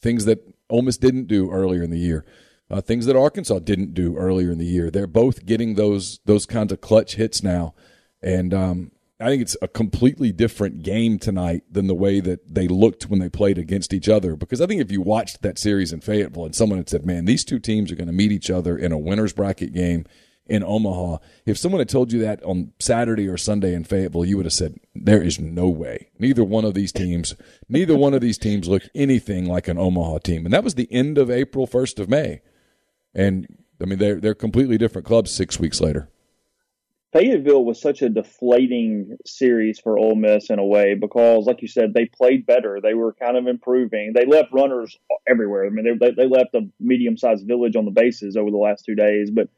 [0.00, 2.24] things that Ole Miss didn't do earlier in the year,
[2.70, 4.90] uh, things that Arkansas didn't do earlier in the year.
[4.90, 7.74] They're both getting those those kinds of clutch hits now,
[8.22, 12.66] and um, I think it's a completely different game tonight than the way that they
[12.66, 14.34] looked when they played against each other.
[14.34, 17.26] Because I think if you watched that series in Fayetteville and someone had said, man,
[17.26, 20.06] these two teams are going to meet each other in a winner's bracket game
[20.50, 24.36] in Omaha, if someone had told you that on Saturday or Sunday in Fayetteville, you
[24.36, 26.08] would have said, there is no way.
[26.18, 27.36] Neither one of these teams,
[27.68, 30.44] neither one of these teams look anything like an Omaha team.
[30.44, 32.42] And that was the end of April, 1st of May.
[33.14, 33.46] And
[33.80, 36.10] I mean, they're, they're completely different clubs six weeks later.
[37.12, 41.66] Fayetteville was such a deflating series for Ole Miss in a way because, like you
[41.66, 42.78] said, they played better.
[42.80, 44.12] They were kind of improving.
[44.14, 44.96] They left runners
[45.28, 45.66] everywhere.
[45.66, 48.84] I mean, they, they left a medium sized village on the bases over the last
[48.84, 49.48] two days, but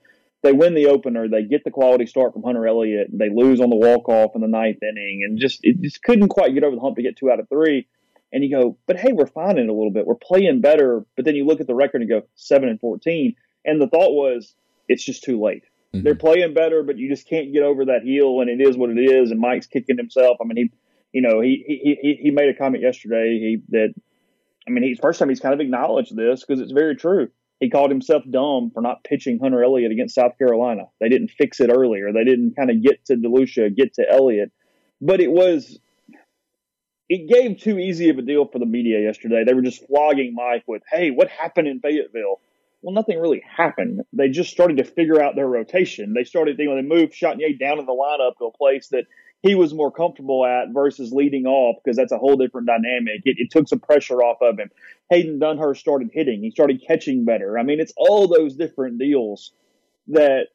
[0.42, 1.28] they win the opener.
[1.28, 3.08] They get the quality start from Hunter Elliott.
[3.12, 6.28] They lose on the walk off in the ninth inning, and just it just couldn't
[6.28, 7.86] quite get over the hump to get two out of three.
[8.32, 10.06] And you go, but hey, we're finding it a little bit.
[10.06, 11.04] We're playing better.
[11.16, 14.12] But then you look at the record and go seven and fourteen, and the thought
[14.12, 14.54] was
[14.88, 16.04] it's just too late Mm-hmm.
[16.04, 18.90] They're playing better, but you just can't get over that heel, and it is what
[18.90, 19.30] it is.
[19.30, 20.38] And Mike's kicking himself.
[20.40, 20.72] I mean, he,
[21.12, 23.38] you know, he he he made a comment yesterday.
[23.38, 23.94] He that,
[24.66, 27.28] I mean, he's first time he's kind of acknowledged this because it's very true.
[27.62, 30.88] He called himself dumb for not pitching Hunter Elliott against South Carolina.
[30.98, 32.12] They didn't fix it earlier.
[32.12, 34.50] They didn't kind of get to DeLucia, get to Elliott,
[35.00, 35.78] but it was.
[37.08, 39.44] It gave too easy of a deal for the media yesterday.
[39.46, 42.40] They were just flogging Mike with, "Hey, what happened in Fayetteville?"
[42.82, 44.00] well, nothing really happened.
[44.12, 46.14] They just started to figure out their rotation.
[46.14, 49.04] They started, you know, they moved Chatagnier down in the lineup to a place that
[49.42, 53.22] he was more comfortable at versus leading off because that's a whole different dynamic.
[53.24, 54.70] It, it, took some pressure off of him.
[55.10, 56.42] Hayden Dunhurst started hitting.
[56.42, 57.58] He started catching better.
[57.58, 59.52] I mean, it's all those different deals
[60.08, 60.46] that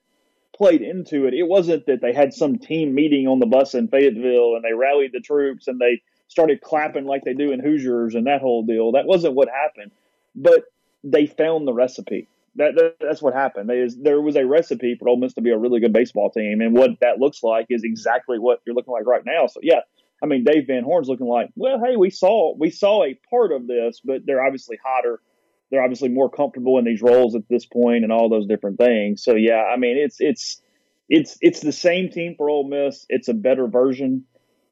[0.55, 1.33] played into it.
[1.33, 4.73] It wasn't that they had some team meeting on the bus in Fayetteville and they
[4.73, 8.63] rallied the troops and they started clapping like they do in Hoosiers and that whole
[8.63, 8.93] deal.
[8.93, 9.91] That wasn't what happened.
[10.33, 10.63] But
[11.03, 12.27] they found the recipe.
[12.57, 13.69] That, that, that's what happened.
[13.69, 16.31] There, is, there was a recipe for Ole Miss to be a really good baseball
[16.31, 19.47] team, and what that looks like is exactly what you're looking like right now.
[19.47, 19.81] So yeah,
[20.21, 23.51] I mean Dave Van Horn's looking like, well, hey, we saw we saw a part
[23.51, 25.21] of this, but they're obviously hotter.
[25.69, 29.23] They're obviously more comfortable in these roles at this point, and all those different things.
[29.23, 30.61] So yeah, I mean it's it's
[31.09, 33.05] it's it's the same team for Ole Miss.
[33.09, 34.25] It's a better version.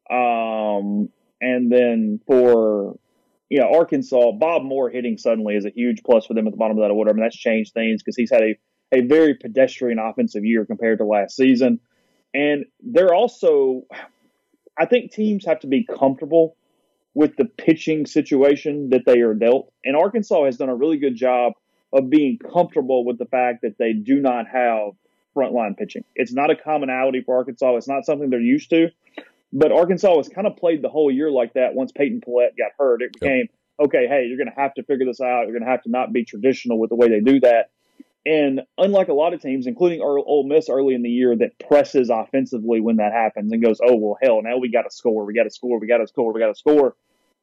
[0.09, 1.09] Um,
[1.41, 2.97] and then for
[3.49, 6.57] you know Arkansas, Bob Moore hitting suddenly is a huge plus for them at the
[6.57, 7.11] bottom of that order.
[7.11, 8.57] I mean that's changed things because he's had a
[8.93, 11.79] a very pedestrian offensive year compared to last season.
[12.33, 13.83] And they're also,
[14.77, 16.55] I think teams have to be comfortable
[17.13, 19.71] with the pitching situation that they are dealt.
[19.83, 21.53] And Arkansas has done a really good job
[21.93, 24.91] of being comfortable with the fact that they do not have
[25.35, 26.03] frontline pitching.
[26.15, 27.77] It's not a commonality for Arkansas.
[27.77, 28.89] It's not something they're used to.
[29.53, 32.71] But Arkansas was kind of played the whole year like that once Peyton Pallette got
[32.77, 33.01] hurt.
[33.01, 33.47] It became,
[33.79, 35.43] okay, hey, you're going to have to figure this out.
[35.43, 37.69] You're going to have to not be traditional with the way they do that.
[38.25, 42.09] And unlike a lot of teams, including Ole Miss early in the year, that presses
[42.09, 45.35] offensively when that happens and goes, "Oh well, hell, now we got to score, we
[45.35, 46.95] got to score, we got to score, we got to score."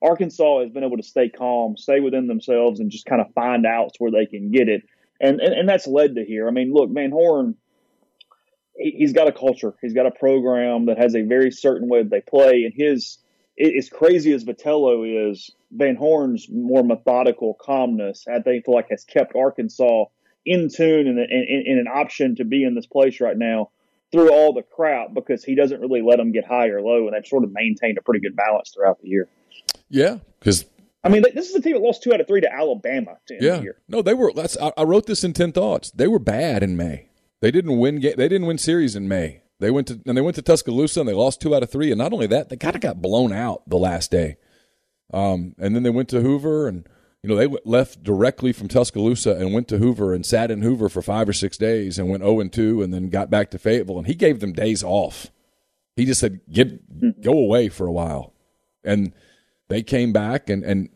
[0.02, 3.64] Arkansas has been able to stay calm, stay within themselves, and just kind of find
[3.64, 4.82] outs where they can get it,
[5.20, 6.48] and and, and that's led to here.
[6.48, 7.54] I mean, look, Van Horn,
[8.76, 12.10] he's got a culture, he's got a program that has a very certain way that
[12.10, 13.18] they play, and his
[13.58, 19.36] as crazy as Vitello is, Van Horn's more methodical calmness, I think, like has kept
[19.36, 20.06] Arkansas
[20.44, 23.70] in tune and, and, and, an option to be in this place right now
[24.10, 27.14] through all the crap because he doesn't really let them get high or low, and
[27.14, 29.28] they've sort of maintained a pretty good balance throughout the year.
[29.88, 30.64] Yeah, because
[31.04, 33.16] I mean, this is a team that lost two out of three to Alabama.
[33.28, 34.32] To yeah, the no, they were.
[34.34, 35.90] That's I, I, wrote this in ten thoughts.
[35.90, 37.08] They were bad in May.
[37.42, 38.00] They didn't win.
[38.00, 39.42] They didn't win series in May.
[39.58, 41.90] They went to and they went to Tuscaloosa and they lost two out of three.
[41.90, 44.36] And not only that, they kind of got blown out the last day.
[45.12, 46.88] Um, and then they went to Hoover and
[47.22, 50.88] you know, they left directly from Tuscaloosa and went to Hoover and sat in Hoover
[50.88, 53.58] for five or six days and went 0 and 2 and then got back to
[53.58, 53.98] Fayetteville.
[53.98, 55.28] And he gave them days off.
[55.94, 58.32] He just said, "Get go away for a while,"
[58.82, 59.12] and
[59.68, 60.88] they came back and and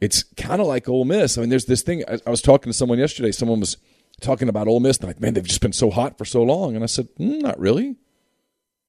[0.00, 1.36] it's kind of like Ole Miss.
[1.36, 2.04] I mean, there's this thing.
[2.06, 3.32] I, I, was talking to someone yesterday.
[3.32, 3.76] Someone was
[4.20, 4.98] talking about Ole Miss.
[4.98, 6.74] And like, man, they've just been so hot for so long.
[6.74, 7.96] And I said, mm, not really.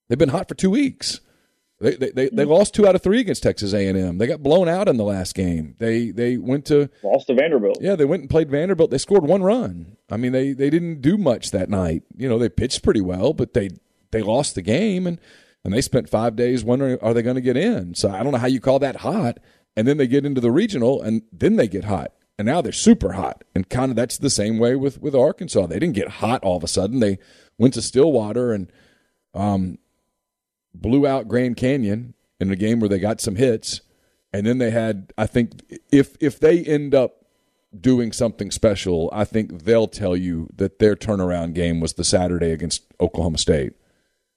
[0.07, 1.21] They've been hot for two weeks.
[1.79, 4.17] They, they, they, they, lost two out of three against Texas A&M.
[4.17, 5.75] They got blown out in the last game.
[5.77, 7.79] They they went to lost to Vanderbilt.
[7.81, 8.91] Yeah, they went and played Vanderbilt.
[8.91, 9.97] They scored one run.
[10.09, 12.03] I mean, they they didn't do much that night.
[12.15, 13.71] You know, they pitched pretty well, but they
[14.11, 15.19] they lost the game and
[15.65, 17.93] and they spent five days wondering are they going to get in.
[17.93, 19.39] So I don't know how you call that hot.
[19.75, 22.13] And then they get into the regional and then they get hot.
[22.37, 23.43] And now they're super hot.
[23.53, 25.67] And kind of that's the same way with with Arkansas.
[25.67, 26.99] They didn't get hot all of a sudden.
[26.99, 27.17] They
[27.57, 28.71] went to Stillwater and
[29.33, 29.77] um
[30.73, 33.81] blew out Grand Canyon in a game where they got some hits,
[34.33, 37.25] and then they had I think if if they end up
[37.79, 42.51] doing something special, I think they'll tell you that their turnaround game was the Saturday
[42.51, 43.73] against Oklahoma State,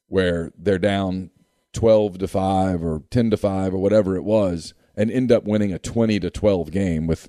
[0.06, 1.30] where they're down
[1.72, 5.72] twelve to five or ten to five or whatever it was, and end up winning
[5.72, 7.28] a twenty to twelve game with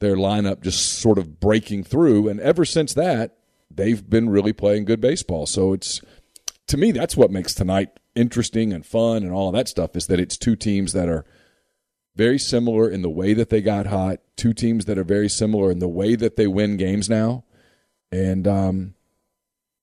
[0.00, 2.28] their lineup just sort of breaking through.
[2.28, 3.36] And ever since that,
[3.70, 5.46] they've been really playing good baseball.
[5.46, 6.00] So it's
[6.66, 10.06] to me that's what makes tonight interesting and fun and all of that stuff is
[10.06, 11.24] that it's two teams that are
[12.16, 15.70] very similar in the way that they got hot, two teams that are very similar
[15.70, 17.44] in the way that they win games now.
[18.10, 18.94] And um,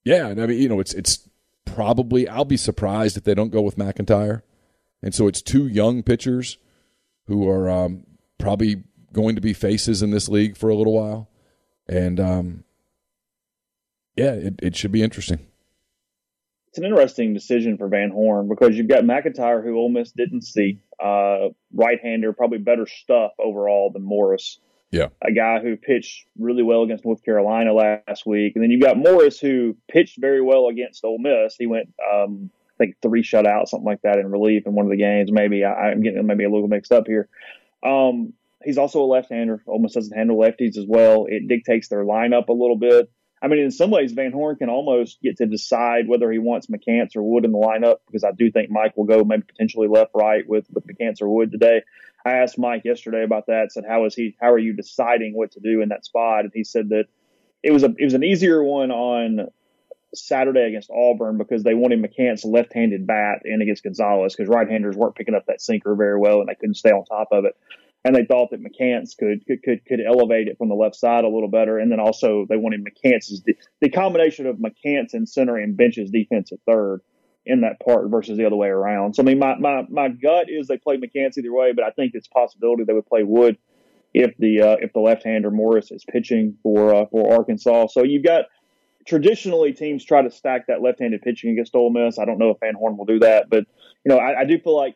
[0.04, 1.30] yeah, and I mean, you know, it's it's
[1.66, 4.42] probably I'll be surprised if they don't go with McEntire.
[5.02, 6.58] And so it's two young pitchers
[7.28, 8.06] who are um,
[8.38, 11.30] probably going to be faces in this league for a little while.
[11.88, 12.64] And um,
[14.16, 15.40] yeah, it, it should be interesting
[16.74, 20.42] it's an interesting decision for Van Horn because you've got McEntire, who Ole Miss didn't
[20.42, 24.58] see, uh, right-hander, probably better stuff overall than Morris.
[24.90, 28.82] Yeah, a guy who pitched really well against North Carolina last week, and then you've
[28.82, 31.56] got Morris, who pitched very well against Ole Miss.
[31.56, 32.50] He went, um,
[32.80, 35.32] I think, three shutouts, something like that, in relief in one of the games.
[35.32, 37.30] Maybe I, am getting maybe a little mixed up here.
[37.84, 39.64] Um, he's also a left-hander.
[39.68, 41.26] Almost doesn't handle lefties as well.
[41.28, 43.12] It dictates their lineup a little bit.
[43.42, 46.68] I mean, in some ways, Van Horn can almost get to decide whether he wants
[46.68, 49.90] McCants or Wood in the lineup because I do think Mike will go maybe potentially
[49.90, 51.82] left right with with McCants or Wood today.
[52.26, 53.74] I asked Mike yesterday about that.
[53.74, 54.38] Said, "How is he?
[54.40, 57.08] How are you deciding what to do in that spot?" And he said that
[57.62, 59.50] it was a it was an easier one on
[60.16, 65.16] Saturday against Auburn because they wanted McCants left-handed bat in against Gonzalez because right-handers weren't
[65.16, 67.58] picking up that sinker very well and they couldn't stay on top of it
[68.06, 71.24] and they thought that McCants could, could could could elevate it from the left side
[71.24, 71.78] a little better.
[71.78, 76.12] And then also they wanted McCants the, the combination of McCants and center and Bench's
[76.12, 77.02] defense at third
[77.46, 79.16] in that part versus the other way around.
[79.16, 81.92] So I mean, my my my gut is they play McCants either way, but I
[81.92, 83.58] think it's a possibility they would play Wood
[84.14, 87.88] if the uh, if the left hander Morris is pitching for uh, for Arkansas.
[87.88, 88.46] So you've got
[89.06, 92.18] traditionally teams try to stack that left-handed pitching against Ole Miss.
[92.18, 93.66] I don't know if Van Horn will do that, but
[94.06, 94.96] you know I, I do feel like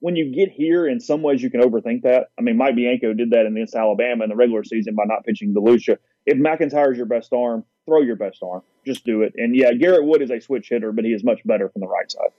[0.00, 2.28] when you get here, in some ways you can overthink that.
[2.38, 5.54] I mean, Mike Bianco did that against Alabama in the regular season by not pitching
[5.54, 5.98] DeLucia.
[6.24, 8.62] If McEntire is your best arm, throw your best arm.
[8.86, 9.32] Just do it.
[9.36, 11.88] And yeah, Garrett Wood is a switch hitter, but he is much better from the
[11.88, 12.30] right side.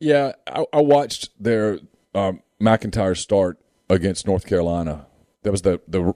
[0.00, 1.78] Yeah, I, I watched their
[2.14, 3.58] um, McEntire start
[3.88, 5.06] against North Carolina.
[5.42, 6.14] That was the the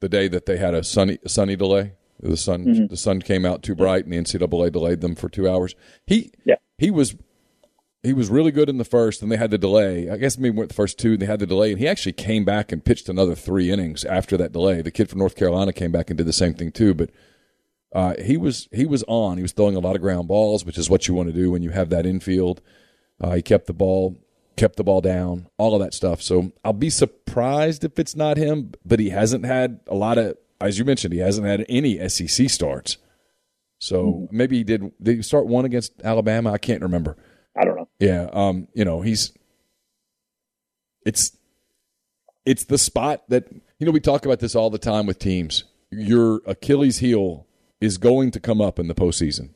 [0.00, 1.92] the day that they had a sunny sunny delay.
[2.18, 2.86] The sun mm-hmm.
[2.86, 5.74] the sun came out too bright, and the NCAA delayed them for two hours.
[6.06, 6.56] He yeah.
[6.78, 7.14] he was
[8.04, 10.10] he was really good in the first, and they had the delay.
[10.10, 12.12] I guess maybe went the first two, and they had the delay, and he actually
[12.12, 14.82] came back and pitched another three innings after that delay.
[14.82, 17.10] The kid from North Carolina came back and did the same thing too, but.
[17.92, 19.36] Uh, he was he was on.
[19.36, 21.52] He was throwing a lot of ground balls, which is what you want to do
[21.52, 22.60] when you have that infield.
[23.20, 24.18] Uh, he kept the ball
[24.56, 26.22] kept the ball down, all of that stuff.
[26.22, 30.36] So I'll be surprised if it's not him, but he hasn't had a lot of,
[30.60, 32.96] as you mentioned, he hasn't had any SEC starts.
[33.78, 34.36] So mm-hmm.
[34.36, 34.92] maybe he did.
[35.02, 36.52] Did he start one against Alabama?
[36.52, 37.16] I can't remember.
[38.04, 39.32] Yeah, um, you know, he's
[41.06, 41.34] it's
[42.44, 43.48] it's the spot that
[43.78, 45.64] you know we talk about this all the time with teams.
[45.90, 47.46] Your Achilles heel
[47.80, 49.54] is going to come up in the postseason.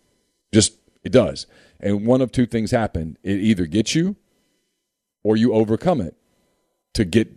[0.50, 1.46] Just it does.
[1.78, 3.18] And one of two things happen.
[3.22, 4.16] It either gets you
[5.22, 6.16] or you overcome it
[6.94, 7.28] to get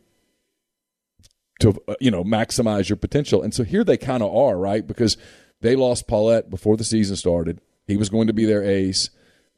[1.59, 3.43] to uh, you know maximize your potential.
[3.43, 4.87] And so here they kind of are, right?
[4.87, 5.17] Because
[5.59, 7.59] they lost Pallette before the season started.
[7.85, 9.09] He was going to be their ace.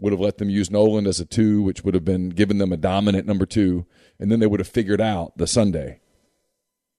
[0.04, 2.74] Would have let them use Noland as a two, which would have been given them
[2.74, 3.86] a dominant number two,
[4.20, 6.02] and then they would have figured out the Sunday.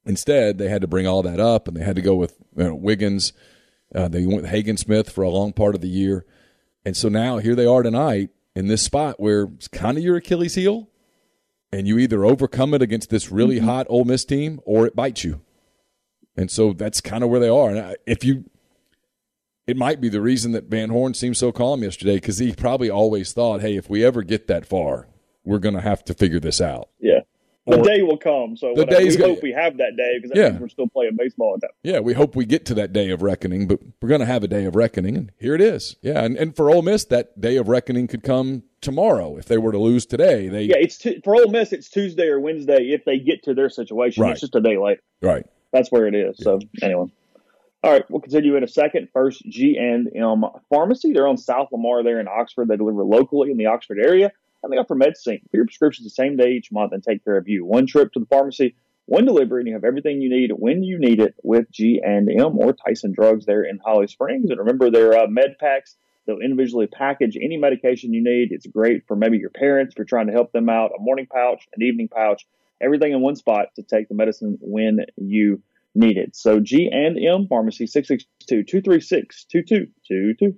[0.07, 2.65] Instead, they had to bring all that up, and they had to go with you
[2.65, 3.35] know, Wiggins.
[3.95, 6.25] Uh, they went with Hagen Smith for a long part of the year,
[6.83, 10.17] and so now here they are tonight in this spot where it's kind of your
[10.17, 10.89] Achilles heel,
[11.71, 13.67] and you either overcome it against this really mm-hmm.
[13.67, 15.43] hot Ole Miss team or it bites you.
[16.39, 17.69] And so that's kind of where they are.
[17.69, 18.45] And if you,
[19.67, 22.91] it might be the reason that Van Horn seemed so calm yesterday because he probably
[22.91, 25.09] always thought, hey, if we ever get that far,
[25.45, 26.89] we're going to have to figure this out.
[27.01, 27.21] Yeah.
[27.67, 28.59] The or, day will come.
[28.59, 30.59] So the we hope we have that day because yeah.
[30.59, 31.71] we're still playing baseball at that.
[31.83, 34.43] Yeah, we hope we get to that day of reckoning, but we're going to have
[34.43, 35.97] a day of reckoning, and here it is.
[36.03, 39.57] Yeah, and, and for Ole Miss, that day of reckoning could come tomorrow if they
[39.57, 40.49] were to lose today.
[40.49, 41.73] They yeah, it's t- for Ole Miss.
[41.73, 44.23] It's Tuesday or Wednesday if they get to their situation.
[44.23, 44.33] Right.
[44.33, 45.01] It's just a day later.
[45.23, 45.47] Right.
[45.73, 46.37] That's where it is.
[46.39, 46.45] Yeah.
[46.45, 47.11] So anyway.
[47.85, 49.11] All right, we'll continue in a second.
[49.13, 51.13] First, G and M Pharmacy.
[51.13, 52.67] They're on South Lamar there in Oxford.
[52.67, 54.33] They deliver locally in the Oxford area
[54.63, 57.37] and they offer medicine for your prescriptions the same day each month and take care
[57.37, 57.67] of you.
[57.67, 58.75] One trip to the pharmacy,
[59.05, 62.31] one delivery, and you have everything you need when you need it with G and
[62.31, 64.49] M or Tyson Drugs there in Holly Springs.
[64.49, 65.95] And remember their uh, med packs.
[66.27, 68.49] They'll individually package any medication you need.
[68.51, 70.93] It's great for maybe your parents if you're trying to help them out.
[70.99, 72.47] A morning pouch, an evening pouch,
[72.81, 75.61] everything in one spot to take the medicine when you
[75.95, 76.35] need it.
[76.37, 80.55] So G and M Pharmacy 662-236-2222.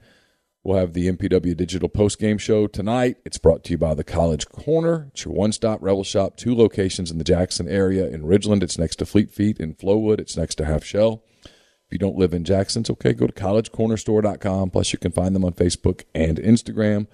[0.69, 3.17] We'll have the MPW Digital Post Game Show tonight.
[3.25, 5.09] It's brought to you by the College Corner.
[5.13, 8.07] It's your one stop Rebel Shop, two locations in the Jackson area.
[8.07, 9.59] In Ridgeland, it's next to Fleet Feet.
[9.61, 11.25] In Flowood, it's next to Half Shell.
[11.43, 13.15] If you don't live in Jackson, it's okay.
[13.15, 14.69] Go to collegecornerstore.com.
[14.69, 17.07] Plus, you can find them on Facebook and Instagram.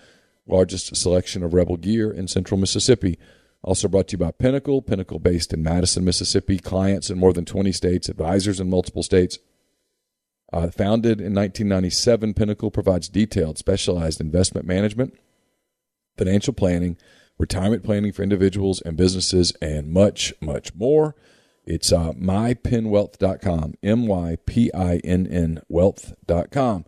[0.49, 3.21] Largest selection of Rebel gear in central Mississippi.
[3.63, 4.83] Also brought to you by Pinnacle.
[4.83, 6.59] Pinnacle based in Madison, Mississippi.
[6.59, 9.39] Clients in more than 20 states, advisors in multiple states.
[10.53, 15.18] Uh, founded in 1997, Pinnacle provides detailed, specialized investment management,
[16.16, 16.97] financial planning,
[17.38, 21.16] retirement planning for individuals and businesses, and much, much more.
[21.66, 26.84] It's uh, mypinwealth.com, M Y P I N N wealth.com.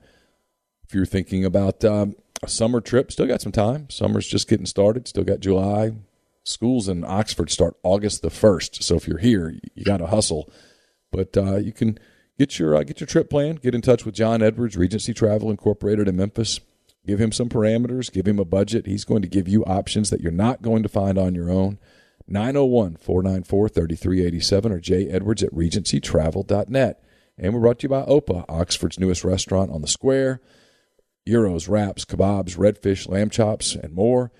[0.86, 3.88] If you're thinking about um, a summer trip, still got some time.
[3.90, 5.92] Summer's just getting started, still got July.
[6.44, 8.82] Schools in Oxford start August the 1st.
[8.82, 10.48] So if you're here, you got to hustle.
[11.11, 11.98] But uh, you can
[12.39, 13.62] Get your uh, get your trip planned.
[13.62, 16.61] Get in touch with John Edwards, Regency Travel Incorporated in Memphis.
[17.07, 18.12] Give him some parameters.
[18.12, 18.87] Give him a budget.
[18.87, 21.78] He's going to give you options that you're not going to find on your own.
[22.28, 27.03] 901 494 3387 or J Edwards at regencytravel.net.
[27.39, 30.41] And we're brought to you by OPA, Oxford's newest restaurant on the square.
[31.28, 34.32] Gyros, wraps, kebabs, redfish, lamb chops, and more.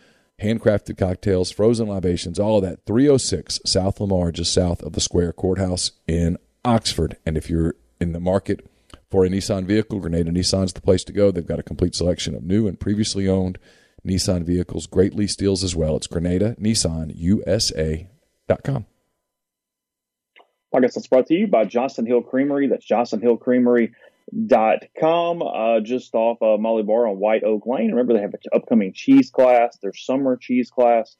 [0.43, 2.85] Handcrafted cocktails, frozen libations, all of that.
[2.87, 7.17] 306 South Lamar, just south of the Square Courthouse in Oxford.
[7.25, 8.67] And if you're in the market
[9.11, 11.31] for a Nissan vehicle, Grenada Nissan's the place to go.
[11.31, 13.59] They've got a complete selection of new and previously owned
[14.07, 15.97] Nissan vehicles, great lease deals as well.
[15.97, 18.87] It's Grenada Nissan USA.com.
[20.75, 22.69] I guess that's brought to you by Johnson Hill Creamery.
[22.69, 27.91] That's johnson johnsonhillcreamery.com, uh, just off uh, Molly Barr on White Oak Lane.
[27.91, 31.17] Remember, they have an upcoming cheese class, their summer cheese class,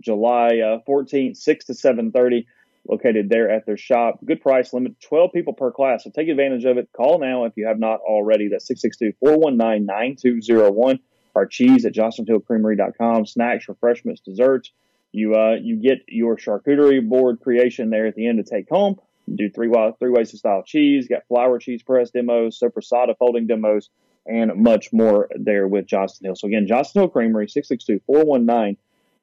[0.00, 2.46] July uh, 14th, 6 to 7.30
[2.88, 4.18] located there at their shop.
[4.24, 6.04] Good price, limit 12 people per class.
[6.04, 6.88] So take advantage of it.
[6.96, 8.48] Call now if you have not already.
[8.48, 10.98] That's 662 419 9201.
[11.34, 13.26] Our cheese at johnsonhillcreamery.com.
[13.26, 14.72] Snacks, refreshments, desserts.
[15.12, 18.96] You uh, you get your charcuterie board creation there at the end to take home.
[19.32, 21.08] do three three ways to style cheese.
[21.08, 23.88] Got flour cheese press demos, sopressata folding demos,
[24.26, 26.36] and much more there with Johnston Hill.
[26.36, 28.76] So again, Johnston Hill Creamery, 662 419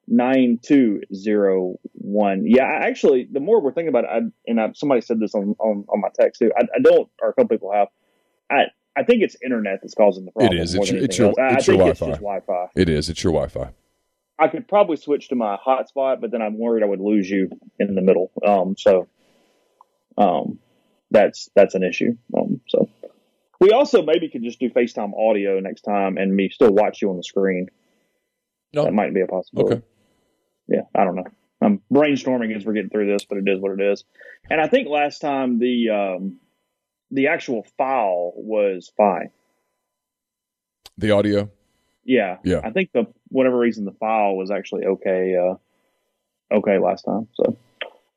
[0.08, 2.46] 9201.
[2.46, 5.56] Yeah, actually, the more we're thinking about it, I, and I, somebody said this on,
[5.58, 7.88] on, on my text too, I, I, don't, or a couple people have,
[8.50, 10.58] I, I think it's internet that's causing the problem.
[10.58, 10.74] It is.
[10.74, 12.06] It's your, it's your, it's your Wi-Fi.
[12.06, 12.66] It's Wi-Fi.
[12.74, 13.08] It is.
[13.08, 13.72] It's your Wi-Fi.
[14.38, 17.50] I could probably switch to my hotspot, but then I'm worried I would lose you
[17.78, 18.30] in the middle.
[18.46, 19.08] Um, so,
[20.18, 20.58] um,
[21.10, 22.16] that's that's an issue.
[22.36, 22.88] Um, so
[23.60, 27.10] we also maybe could just do FaceTime audio next time and me still watch you
[27.10, 27.68] on the screen.
[28.74, 28.84] No.
[28.84, 29.76] That might be a possibility.
[29.76, 29.84] Okay.
[30.68, 31.26] Yeah, I don't know.
[31.60, 34.04] I'm brainstorming as we're getting through this, but it is what it is.
[34.50, 36.36] And I think last time the um,
[37.10, 39.30] the actual file was fine.
[40.98, 41.50] The audio.
[42.04, 42.38] Yeah.
[42.44, 42.60] Yeah.
[42.62, 45.36] I think the whatever reason the file was actually okay.
[45.36, 45.56] Uh,
[46.52, 47.28] okay last time.
[47.34, 47.56] So,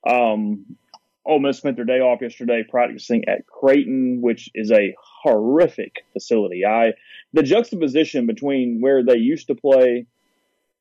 [0.07, 0.77] um,
[1.25, 6.65] Ole Miss spent their day off yesterday practicing at Creighton, which is a horrific facility.
[6.65, 6.93] I
[7.33, 10.07] the juxtaposition between where they used to play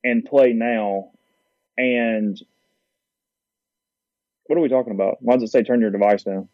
[0.03, 1.11] and play now,
[1.79, 2.39] and
[4.45, 5.17] what are we talking about?
[5.21, 6.49] Why does it say turn your device down?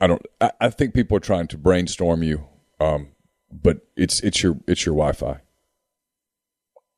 [0.00, 0.22] I don't.
[0.40, 2.46] I, I think people are trying to brainstorm you,
[2.80, 3.08] um,
[3.50, 5.40] but it's it's your it's your Wi-Fi.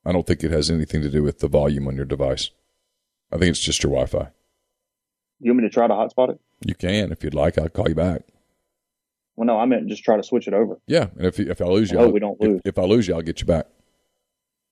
[0.05, 2.51] I don't think it has anything to do with the volume on your device.
[3.33, 4.31] I think it's just your Wi-Fi.
[5.41, 6.41] You want me to try to hotspot it?
[6.65, 7.59] You can if you'd like.
[7.59, 8.23] I'll call you back.
[9.37, 10.79] Well, no, I meant just try to switch it over.
[10.87, 12.61] Yeah, and if if I lose you, oh, we don't lose.
[12.65, 13.67] If, if, I lose you, I'll get you back.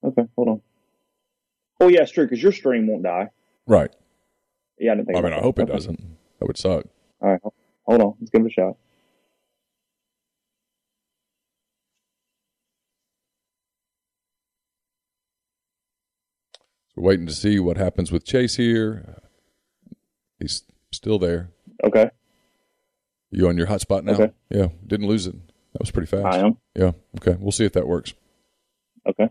[0.03, 0.63] Okay, hold on.
[1.85, 3.29] Oh yeah, it's true because your stream won't die.
[3.67, 3.95] Right.
[4.79, 5.19] Yeah, I didn't think.
[5.19, 6.01] I mean, I hope it doesn't.
[6.41, 6.87] That would suck.
[7.21, 7.41] All right,
[7.83, 8.15] hold on.
[8.19, 8.77] Let's give it a shot.
[16.97, 19.21] we're waiting to see what happens with Chase here.
[20.39, 21.51] He's still there.
[21.83, 22.09] Okay.
[23.31, 24.13] You on your hotspot now?
[24.13, 24.31] Okay.
[24.49, 24.69] Yeah.
[24.87, 25.35] Didn't lose it.
[25.73, 26.25] That was pretty fast.
[26.25, 26.57] I am.
[26.75, 26.93] Yeah.
[27.19, 27.37] Okay.
[27.39, 28.15] We'll see if that works.
[29.07, 29.29] Okay.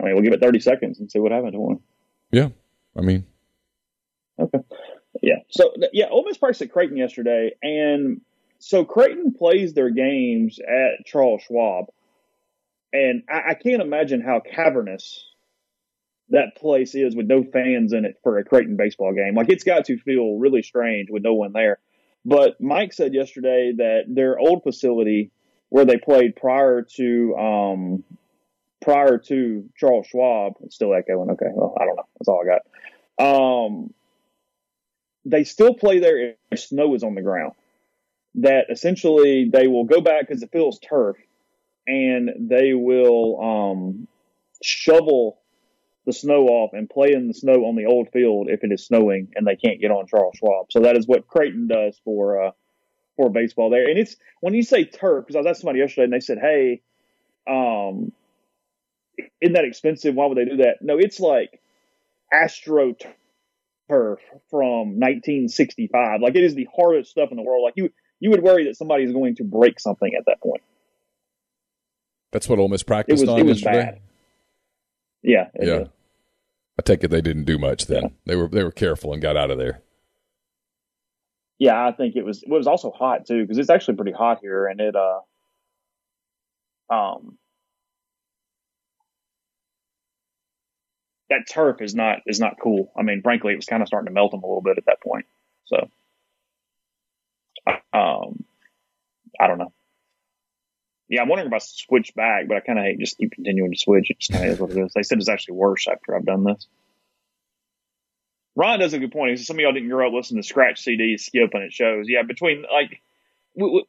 [0.00, 1.80] I mean, we'll give it 30 seconds and see what happens to one.
[2.30, 2.48] Yeah.
[2.96, 3.26] I mean,
[4.38, 4.58] okay.
[5.22, 5.36] Yeah.
[5.48, 7.52] So, yeah, Ole Miss practiced at Creighton yesterday.
[7.62, 8.20] And
[8.58, 11.86] so Creighton plays their games at Charles Schwab.
[12.92, 15.24] And I, I can't imagine how cavernous
[16.30, 19.34] that place is with no fans in it for a Creighton baseball game.
[19.34, 21.78] Like it's got to feel really strange with no one there.
[22.24, 25.30] But Mike said yesterday that their old facility
[25.68, 28.04] where they played prior to um,
[28.82, 31.30] prior to Charles Schwab, it's still echoing.
[31.30, 32.06] Okay, well I don't know.
[32.18, 32.62] That's all I got.
[33.18, 33.92] Um,
[35.24, 37.52] they still play there if snow is on the ground.
[38.36, 41.16] That essentially they will go back because the field's turf,
[41.86, 44.08] and they will um,
[44.62, 45.38] shovel
[46.04, 48.86] the snow off and play in the snow on the old field if it is
[48.86, 50.66] snowing and they can't get on Charles Schwab.
[50.70, 52.50] So that is what Creighton does for uh,
[53.16, 53.88] for baseball there.
[53.88, 56.38] And it's when you say turf, because I was asking somebody yesterday and they said,
[56.38, 56.82] "Hey,
[57.48, 58.12] um,
[59.40, 60.14] isn't that expensive?
[60.14, 61.60] Why would they do that?" No, it's like
[62.32, 62.94] Astro
[63.88, 66.20] turf from 1965.
[66.20, 67.62] Like it is the hardest stuff in the world.
[67.64, 67.90] Like you
[68.20, 70.62] you would worry that somebody is going to break something at that point.
[72.32, 73.84] That's what Ole Miss practiced it was, on it was yesterday.
[73.84, 74.00] Bad.
[75.22, 75.84] Yeah, yeah.
[76.78, 78.02] I take it they didn't do much then.
[78.02, 78.08] Yeah.
[78.26, 79.80] They were they were careful and got out of there.
[81.58, 84.40] Yeah, I think it was it was also hot too because it's actually pretty hot
[84.40, 85.20] here and it uh
[86.90, 87.38] um
[91.30, 92.92] that turf is not is not cool.
[92.96, 94.86] I mean, frankly, it was kind of starting to melt them a little bit at
[94.86, 95.26] that point.
[95.64, 95.88] So,
[97.92, 98.44] um,
[99.40, 99.72] I don't know.
[101.08, 103.72] Yeah, I'm wondering if I switch back, but I kind of hate just keep continuing
[103.72, 104.10] to switch.
[104.10, 104.92] It just kind of is what it is.
[104.94, 106.66] They said it's actually worse after I've done this.
[108.56, 109.30] Ron does a good point.
[109.30, 111.72] He says some of y'all didn't grow up listening to scratch CDs, skip, and it
[111.72, 112.06] shows.
[112.08, 113.02] Yeah, between like,
[113.54, 113.84] we,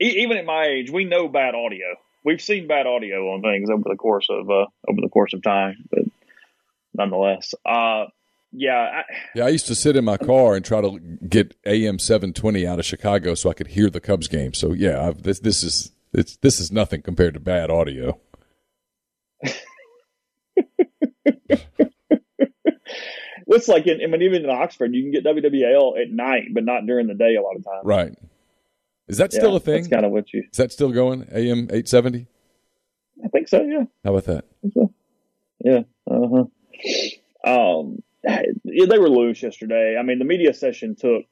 [0.00, 1.96] we, even at my age, we know bad audio.
[2.24, 5.42] We've seen bad audio on things over the course of uh, over the course of
[5.42, 6.04] time, but
[6.94, 8.04] nonetheless, uh,
[8.52, 9.02] yeah.
[9.02, 9.02] I,
[9.34, 12.66] yeah, I used to sit in my car and try to get AM seven twenty
[12.66, 14.54] out of Chicago so I could hear the Cubs game.
[14.54, 18.18] So yeah, I've, this this is it's this is nothing compared to bad audio.
[23.44, 26.64] What's like in, I mean, even in Oxford, you can get WWL at night, but
[26.64, 27.82] not during the day a lot of times.
[27.84, 28.14] Right.
[29.08, 29.82] Is that still yeah, a thing?
[29.82, 30.44] That's kind of what you.
[30.52, 31.26] Is that still going?
[31.32, 32.28] AM eight seventy.
[33.24, 33.60] I think so.
[33.62, 33.84] Yeah.
[34.04, 34.44] How about that?
[34.72, 34.94] So.
[35.64, 35.80] Yeah.
[36.08, 36.44] Uh huh.
[37.44, 38.02] Um.
[38.22, 39.96] they were loose yesterday.
[39.98, 41.24] I mean, the media session took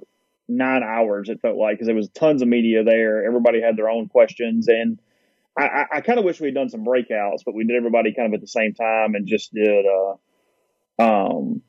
[0.49, 1.28] nine hours.
[1.28, 3.24] It felt like because there was tons of media there.
[3.24, 4.99] Everybody had their own questions, and
[5.57, 8.28] I, I, I kind of wish we'd done some breakouts, but we did everybody kind
[8.28, 11.62] of at the same time and just did uh, um,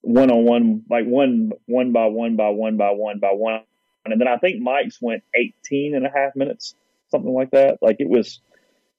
[0.00, 3.62] one on one, like one one by one by one by one by one,
[4.04, 6.74] and then I think Mike's went 18 and a half minutes,
[7.10, 7.78] something like that.
[7.80, 8.40] Like it was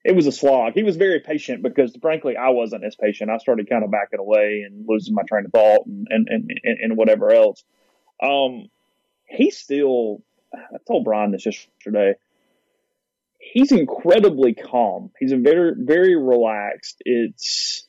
[0.04, 0.74] it was a slog.
[0.74, 3.30] He was very patient because, frankly, I wasn't as patient.
[3.30, 6.78] I started kind of backing away and losing my train of thought and and and,
[6.82, 7.64] and whatever else.
[8.22, 8.70] Um,
[9.26, 10.24] he still.
[10.54, 12.16] I told Brian this yesterday.
[13.38, 15.12] He's incredibly calm.
[15.20, 17.02] He's a very very relaxed.
[17.06, 17.88] It's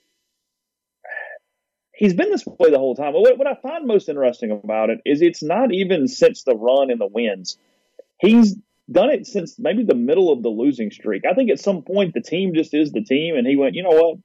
[2.01, 3.13] he's been this way the whole time.
[3.13, 6.91] What, what I find most interesting about it is it's not even since the run
[6.91, 7.57] and the wins.
[8.19, 8.57] He's
[8.91, 11.23] done it since maybe the middle of the losing streak.
[11.25, 13.83] I think at some point the team just is the team, and he went, you
[13.83, 14.19] know what?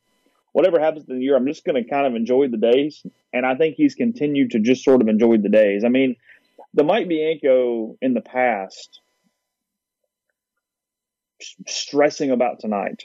[0.54, 3.06] Whatever happens in the year, I'm just going to kind of enjoy the days.
[3.34, 5.84] And I think he's continued to just sort of enjoy the days.
[5.84, 6.16] I mean,
[6.74, 9.02] the Mike Bianco in the past,
[11.68, 13.04] stressing about tonight,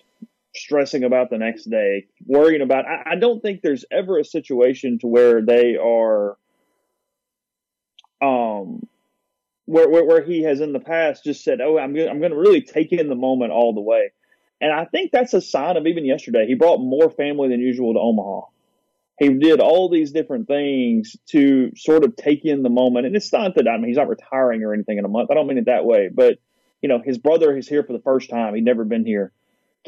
[0.55, 2.85] stressing about the next day, worrying about.
[2.87, 6.37] I, I don't think there's ever a situation to where they are
[8.23, 8.87] um
[9.71, 12.37] where, where, where he has in the past just said, "Oh, I'm I'm going to
[12.37, 14.11] really take in the moment all the way,"
[14.61, 16.47] and I think that's a sign of even yesterday.
[16.47, 18.47] He brought more family than usual to Omaha.
[19.21, 23.33] He did all these different things to sort of take in the moment, and it's
[23.33, 25.31] not that I mean he's not retiring or anything in a month.
[25.31, 26.39] I don't mean it that way, but
[26.83, 28.55] you know his brother is here for the first time.
[28.55, 29.33] He'd never been here.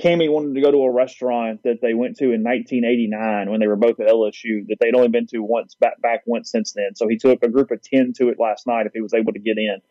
[0.00, 3.66] Cammy wanted to go to a restaurant that they went to in 1989 when they
[3.66, 6.94] were both at LSU that they'd only been to once back back once since then.
[6.94, 9.34] So he took a group of 10 to it last night if he was able
[9.34, 9.82] to get in.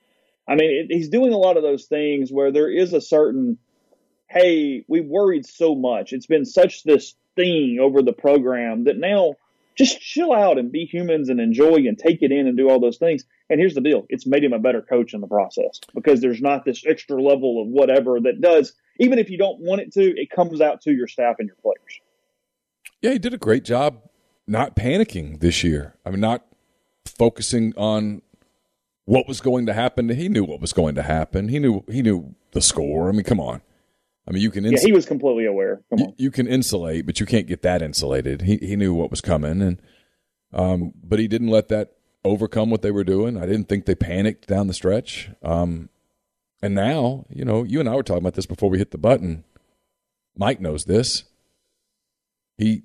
[0.47, 3.59] I mean, it, he's doing a lot of those things where there is a certain,
[4.27, 6.13] hey, we've worried so much.
[6.13, 9.35] It's been such this thing over the program that now
[9.75, 12.79] just chill out and be humans and enjoy and take it in and do all
[12.79, 13.23] those things.
[13.49, 16.41] And here's the deal it's made him a better coach in the process because there's
[16.41, 20.01] not this extra level of whatever that does even if you don't want it to,
[20.01, 21.99] it comes out to your staff and your players.
[23.01, 23.99] Yeah, he did a great job
[24.47, 25.95] not panicking this year.
[26.05, 26.45] I mean, not
[27.05, 28.21] focusing on
[29.05, 30.09] what was going to happen.
[30.09, 31.47] He knew what was going to happen.
[31.49, 33.09] He knew he knew the score.
[33.09, 33.61] I mean, come on.
[34.27, 34.65] I mean, you can.
[34.65, 35.81] Yeah, he was completely aware.
[35.89, 36.09] Come on.
[36.09, 38.43] You, you, can insulate, but you can't get that insulated.
[38.43, 39.81] He he knew what was coming, and
[40.53, 41.93] um, but he didn't let that
[42.23, 43.35] overcome what they were doing.
[43.35, 45.31] I didn't think they panicked down the stretch.
[45.41, 45.89] Um,
[46.61, 48.97] and now, you know, you and I were talking about this before we hit the
[48.97, 49.43] button.
[50.35, 51.23] Mike knows this.
[52.57, 52.83] He,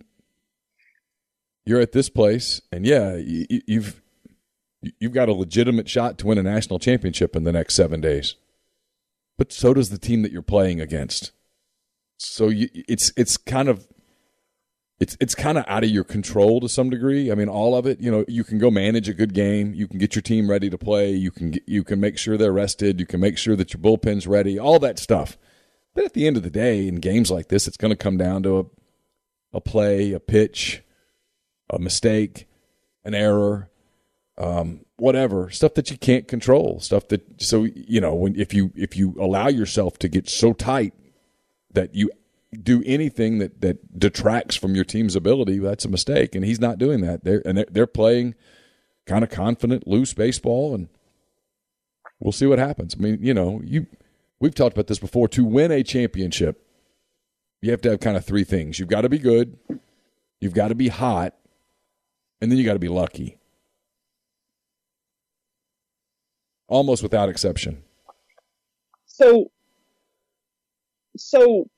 [1.64, 4.02] you're at this place, and yeah, you, you've
[5.00, 8.36] you've got a legitimate shot to win a national championship in the next seven days.
[9.36, 11.32] But so does the team that you're playing against.
[12.18, 13.86] So you, it's it's kind of
[14.98, 17.30] it's it's kind of out of your control to some degree.
[17.30, 18.00] I mean, all of it.
[18.00, 19.74] You know, you can go manage a good game.
[19.74, 21.10] You can get your team ready to play.
[21.10, 22.98] You can get, you can make sure they're rested.
[22.98, 24.58] You can make sure that your bullpen's ready.
[24.58, 25.36] All that stuff.
[25.94, 28.16] But at the end of the day, in games like this, it's going to come
[28.16, 28.64] down to a
[29.56, 30.82] a play, a pitch,
[31.70, 32.46] a mistake,
[33.04, 33.70] an error,
[34.38, 36.78] um, whatever stuff that you can't control.
[36.80, 40.52] Stuff that so you know when if you if you allow yourself to get so
[40.52, 40.92] tight
[41.72, 42.10] that you
[42.52, 46.34] do anything that that detracts from your team's ability, that's a mistake.
[46.34, 47.24] And he's not doing that.
[47.24, 48.34] They're and they're, they're playing
[49.06, 50.88] kind of confident, loose baseball, and
[52.20, 52.94] we'll see what happens.
[52.98, 53.86] I mean, you know, you
[54.40, 55.28] we've talked about this before.
[55.28, 56.62] To win a championship,
[57.60, 58.78] you have to have kind of three things.
[58.78, 59.58] You've got to be good,
[60.40, 61.34] you've got to be hot,
[62.40, 63.38] and then you got to be lucky.
[66.68, 67.82] Almost without exception.
[69.06, 69.50] So,
[71.16, 71.70] so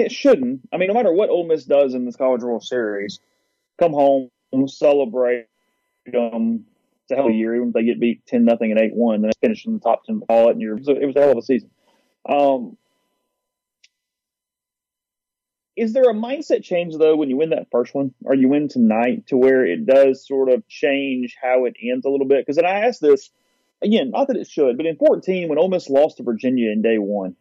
[0.00, 0.68] it shouldn't.
[0.72, 3.20] I mean, no matter what Ole Miss does in this College World Series,
[3.78, 4.30] come home,
[4.66, 5.46] celebrate
[6.06, 6.66] them.
[7.02, 7.54] It's a hell of a year.
[7.54, 10.04] Even if they get beat ten nothing and eight one, then finish in the top
[10.04, 10.76] ten all that year.
[10.76, 11.70] it was a hell of a season.
[12.28, 12.76] Um,
[15.76, 18.68] is there a mindset change though when you win that first one, or you win
[18.68, 22.40] tonight, to where it does sort of change how it ends a little bit?
[22.40, 23.30] Because then I asked this
[23.82, 26.80] again, not that it should, but in 14 when Ole Miss lost to Virginia in
[26.80, 27.36] day one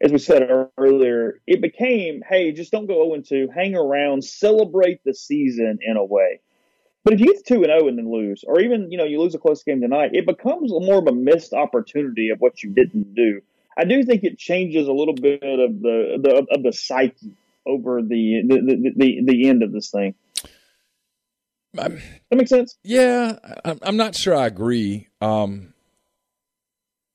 [0.00, 0.48] as we said
[0.78, 5.96] earlier, it became, hey, just don't go 0 2, hang around, celebrate the season in
[5.96, 6.40] a way.
[7.04, 9.20] But if you get 2 and 0 and then lose, or even, you know, you
[9.20, 12.70] lose a close game tonight, it becomes more of a missed opportunity of what you
[12.70, 13.40] didn't do.
[13.76, 17.34] I do think it changes a little bit of the, the of the psyche
[17.66, 20.14] over the the, the, the, the end of this thing.
[22.30, 22.76] that makes sense?
[22.82, 25.08] Yeah, I'm not sure I agree.
[25.20, 25.72] Um,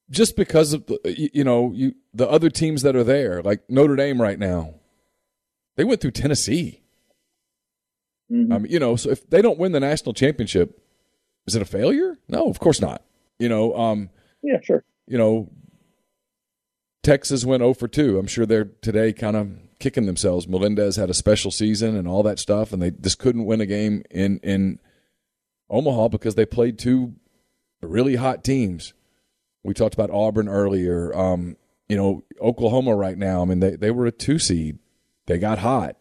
[0.09, 0.99] just because of the,
[1.33, 4.75] you know you the other teams that are there, like Notre Dame right now,
[5.75, 6.81] they went through Tennessee.
[8.31, 8.51] Mm-hmm.
[8.51, 10.81] Um, you know, so if they don't win the national championship,
[11.45, 12.17] is it a failure?
[12.27, 13.03] No, of course not.
[13.37, 14.09] You know, um,
[14.41, 14.83] yeah, sure.
[15.07, 15.51] You know,
[17.03, 18.17] Texas went 0 for 2.
[18.17, 20.47] I'm sure they're today kind of kicking themselves.
[20.47, 23.65] Melendez had a special season and all that stuff, and they just couldn't win a
[23.65, 24.79] game in in
[25.69, 27.13] Omaha because they played two
[27.81, 28.93] really hot teams.
[29.65, 31.15] We talked about Auburn earlier.
[31.15, 31.57] Um,
[31.89, 33.41] you know, Oklahoma right now.
[33.41, 34.79] I mean, they they were a two seed.
[35.25, 35.97] They got hot.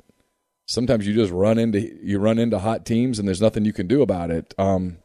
[0.66, 3.86] Sometimes you just run into you run into hot teams, and there's nothing you can
[3.86, 4.54] do about it.
[4.58, 4.98] Um,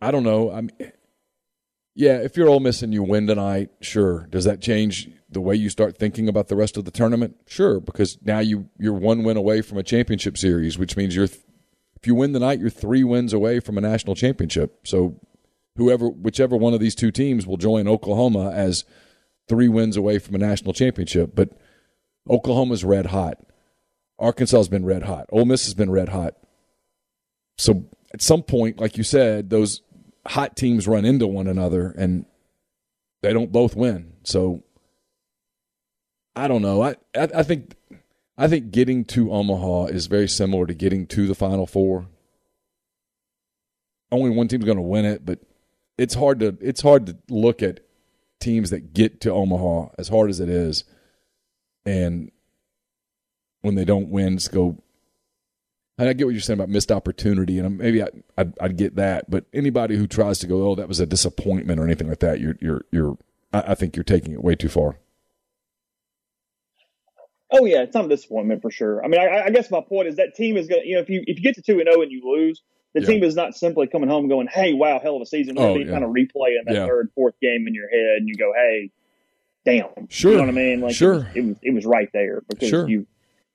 [0.00, 0.50] I don't know.
[0.50, 0.92] I mean,
[1.94, 4.26] yeah, if you're Ole Miss and you win tonight, sure.
[4.30, 7.36] Does that change the way you start thinking about the rest of the tournament?
[7.46, 11.24] Sure, because now you you're one win away from a championship series, which means you're
[11.24, 14.80] if you win the night, you're three wins away from a national championship.
[14.84, 15.20] So
[15.76, 18.84] whoever whichever one of these two teams will join Oklahoma as
[19.48, 21.32] three wins away from a national championship.
[21.34, 21.50] But
[22.28, 23.38] Oklahoma's red hot.
[24.18, 25.26] Arkansas has been red hot.
[25.30, 26.34] Ole Miss has been red hot.
[27.58, 29.82] So at some point, like you said, those
[30.26, 32.24] hot teams run into one another and
[33.22, 34.12] they don't both win.
[34.22, 34.62] So
[36.36, 36.82] I don't know.
[36.82, 37.74] I, I, I think
[38.36, 42.06] I think getting to Omaha is very similar to getting to the Final Four.
[44.10, 45.40] Only one team's going to win it, but
[45.98, 47.80] it's hard to it's hard to look at
[48.40, 50.84] teams that get to Omaha as hard as it is,
[51.86, 52.30] and
[53.62, 54.78] when they don't win, just go.
[55.96, 58.96] And I get what you're saying about missed opportunity, and maybe I, I'd, I'd, get
[58.96, 59.30] that.
[59.30, 62.40] But anybody who tries to go, oh, that was a disappointment or anything like that,
[62.40, 63.16] you're you're you're.
[63.52, 64.98] I, I think you're taking it way too far.
[67.52, 69.04] Oh yeah, it's not a disappointment for sure.
[69.04, 70.82] I mean, I, I guess my point is that team is going.
[70.82, 72.22] to You know, if you if you get to two and zero oh and you
[72.24, 72.60] lose,
[72.94, 73.06] the yeah.
[73.06, 75.90] team is not simply coming home going, "Hey, wow, hell of a season." Oh, yeah.
[75.90, 76.86] kind of replaying that yeah.
[76.86, 78.90] third, fourth game in your head, and you go, "Hey,
[79.64, 80.30] damn." Sure.
[80.30, 80.80] You know what I mean?
[80.80, 81.14] Like, sure.
[81.14, 82.88] It was, it was, it was right there because sure.
[82.88, 83.06] you.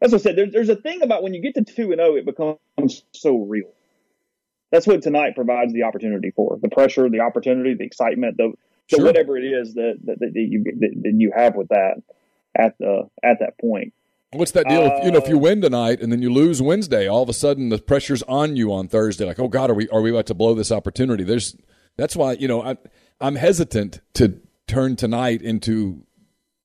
[0.02, 0.36] That's what I said.
[0.36, 3.04] There, there's a thing about when you get to two and zero, oh, it becomes
[3.14, 3.72] so real.
[4.72, 8.54] That's what tonight provides the opportunity for: the pressure, the opportunity, the excitement, the,
[8.90, 9.06] the sure.
[9.06, 12.02] whatever it is that, that, that you that, that you have with that
[12.56, 13.94] at the at that point.
[14.32, 14.84] What's that deal?
[14.84, 17.24] Uh, if, you know, if you uh, win tonight and then you lose Wednesday, all
[17.24, 19.26] of a sudden the pressure's on you on Thursday.
[19.26, 21.24] Like, oh God, are we are we about to blow this opportunity?
[21.24, 21.56] There's
[21.98, 22.78] that's why you know I,
[23.20, 26.06] I'm hesitant to turn tonight into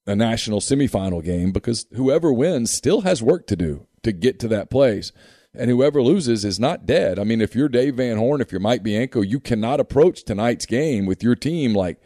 [0.06, 4.48] a national semifinal game because whoever wins still has work to do to get to
[4.48, 5.12] that place.
[5.56, 7.18] And whoever loses is not dead.
[7.18, 10.66] I mean, if you're Dave Van Horn, if you're Mike Bianco, you cannot approach tonight's
[10.66, 11.98] game with your team like,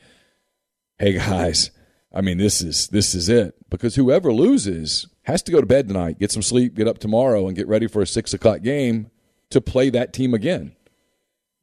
[0.98, 1.70] hey guys,
[2.12, 3.57] I mean, this is this is it.
[3.70, 7.46] Because whoever loses has to go to bed tonight, get some sleep, get up tomorrow,
[7.46, 9.10] and get ready for a six o'clock game
[9.50, 10.74] to play that team again.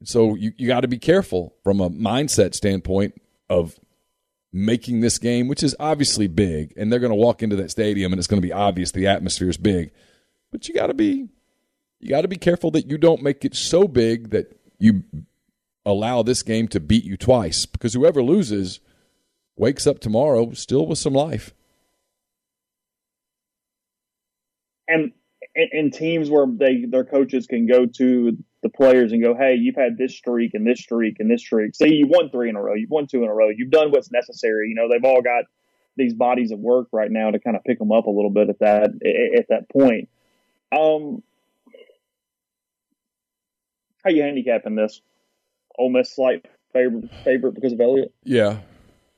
[0.04, 3.80] So you, you got to be careful from a mindset standpoint of
[4.54, 8.14] making this game, which is obviously big, and they're going to walk into that stadium
[8.14, 9.92] and it's going to be obvious the atmosphere is big.
[10.52, 11.28] But you got to be
[12.00, 15.04] you got to be careful that you don't make it so big that you
[15.86, 18.80] allow this game to beat you twice because whoever loses
[19.56, 21.54] wakes up tomorrow still with some life.
[24.88, 25.12] And
[25.56, 29.76] in teams where they their coaches can go to the players and go, "Hey, you've
[29.76, 31.76] had this streak and this streak and this streak.
[31.76, 32.74] See, you won three in a row.
[32.74, 33.50] You've won two in a row.
[33.50, 34.70] You've done what's necessary.
[34.70, 35.46] You know, they've all got
[35.98, 38.50] these bodies of work right now to kind of pick them up a little bit
[38.50, 38.84] at that
[39.40, 40.10] at that point.
[40.72, 41.24] Um,
[44.04, 45.02] how you handicapping this?
[45.78, 48.14] Ole Miss slight favorite favorite because of Elliott.
[48.24, 48.60] Yeah,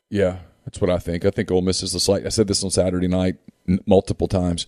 [0.09, 1.25] yeah, that's what I think.
[1.25, 2.25] I think Ole Miss is the slight.
[2.25, 3.37] I said this on Saturday night
[3.85, 4.67] multiple times.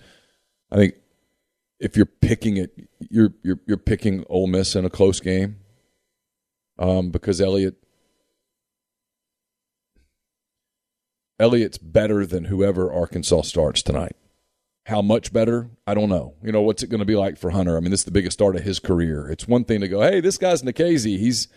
[0.72, 0.95] I think
[1.80, 2.72] if you're picking it,
[3.09, 5.57] you're you're you're picking Ole Miss in a close game,
[6.78, 7.76] um, because Elliott
[11.39, 14.15] Elliott's better than whoever Arkansas starts tonight.
[14.86, 15.70] How much better?
[15.88, 16.34] I don't know.
[16.43, 17.78] You know, what's it going to be like for Hunter?
[17.78, 19.30] I mean, this is the biggest start of his career.
[19.30, 21.17] It's one thing to go, hey, this guy's Nikhazy.
[21.17, 21.47] He's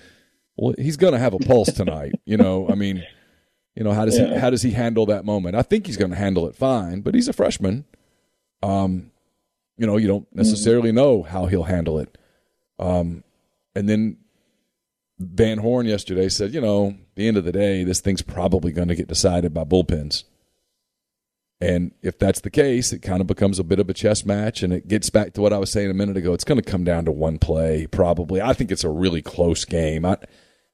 [0.56, 2.12] well, he's going to have a pulse tonight.
[2.26, 3.02] you know, I mean,
[3.74, 4.34] you know, how does yeah.
[4.34, 5.56] he how does he handle that moment?
[5.56, 7.84] I think he's going to handle it fine, but he's a freshman.
[8.62, 9.10] Um,
[9.76, 10.96] you know, you don't necessarily mm-hmm.
[10.96, 12.16] know how he'll handle it.
[12.78, 13.24] Um,
[13.74, 14.18] and then
[15.18, 18.72] Van Horn yesterday said, you know, at the end of the day, this thing's probably
[18.72, 20.24] going to get decided by bullpens.
[21.60, 24.64] And if that's the case, it kind of becomes a bit of a chess match,
[24.64, 26.32] and it gets back to what I was saying a minute ago.
[26.32, 28.42] It's going to come down to one play, probably.
[28.42, 30.04] I think it's a really close game.
[30.04, 30.18] I,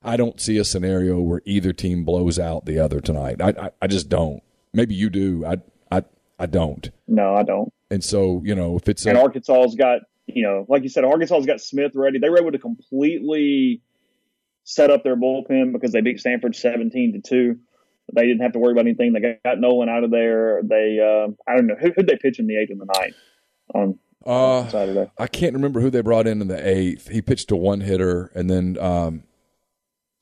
[0.03, 3.43] I don't see a scenario where either team blows out the other tonight.
[3.43, 4.43] I, I, I just don't.
[4.73, 5.45] Maybe you do.
[5.45, 5.59] I,
[5.91, 6.05] I,
[6.39, 6.91] I don't.
[7.07, 7.71] No, I don't.
[7.91, 11.05] And so, you know, if it's and a, Arkansas's got, you know, like you said,
[11.05, 12.19] Arkansas's got Smith ready.
[12.19, 13.83] They were able to completely
[14.65, 17.59] set up their bullpen because they beat Stanford seventeen to two.
[18.13, 19.13] They didn't have to worry about anything.
[19.13, 20.61] They got Noland out of there.
[20.63, 23.15] They, uh, I don't know, who did they pitch in the eighth and the ninth?
[23.75, 25.11] On Uh, Saturday?
[25.19, 27.09] I can't remember who they brought in in the eighth.
[27.09, 29.25] He pitched a one hitter, and then um,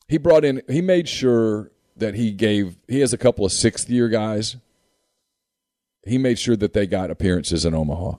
[0.09, 0.63] he brought in.
[0.69, 2.77] He made sure that he gave.
[2.89, 4.57] He has a couple of sixth year guys.
[6.07, 8.13] He made sure that they got appearances in Omaha.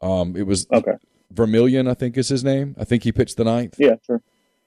[0.00, 0.94] Um, it was Okay.
[1.30, 2.74] Vermillion, I think is his name.
[2.78, 3.76] I think he pitched the ninth.
[3.78, 4.22] Yeah, sure.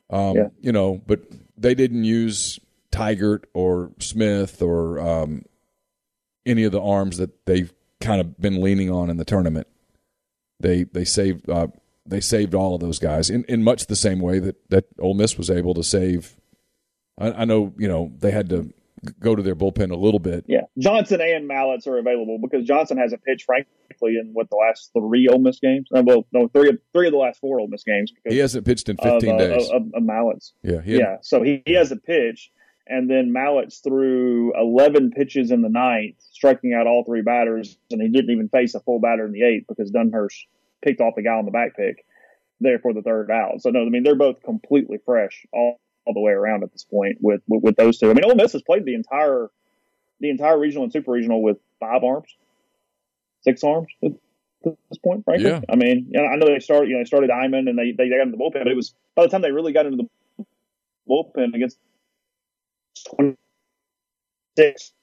[0.09, 0.47] Um, Yeah.
[0.61, 1.21] You know, but
[1.57, 2.59] they didn't use
[2.91, 5.43] Tygart or Smith or um,
[6.45, 9.67] any of the arms that they've kind of been leaning on in the tournament.
[10.59, 11.67] They they saved uh,
[12.05, 15.13] they saved all of those guys in, in much the same way that that Ole
[15.15, 16.35] Miss was able to save.
[17.17, 18.71] I, I know you know they had to
[19.19, 20.45] go to their bullpen a little bit.
[20.47, 24.91] Yeah, Johnson and Mallitz are available because Johnson hasn't pitched, frankly, in what the last
[24.93, 25.87] three Ole Miss games.
[25.95, 28.11] Uh, well, no, three of three of the last four Ole Miss games.
[28.11, 29.69] Because He hasn't pitched in of, 15 uh, days.
[29.69, 30.51] of, of Mallitz.
[30.61, 32.51] yeah, he Yeah, so he, he has a pitch,
[32.87, 38.01] and then Mallitz threw 11 pitches in the ninth, striking out all three batters, and
[38.01, 40.45] he didn't even face a full batter in the eighth because Dunhurst
[40.81, 42.05] picked off the guy on the back pick
[42.59, 43.61] there for the third out.
[43.61, 46.83] So no, I mean they're both completely fresh all, all the way around at this
[46.83, 48.09] point with, with with those two.
[48.09, 49.49] I mean Ole Miss has played the entire
[50.19, 52.35] the entire regional and super regional with five arms,
[53.41, 54.11] six arms at
[54.63, 55.49] this point, frankly.
[55.49, 55.61] Yeah.
[55.69, 57.91] I mean, you know, I know they started, you know, they started Diamond and they,
[57.91, 60.07] they got into the bullpen, but it was by the time they really got into
[60.37, 60.45] the
[61.09, 61.77] bullpen against
[63.15, 64.93] 26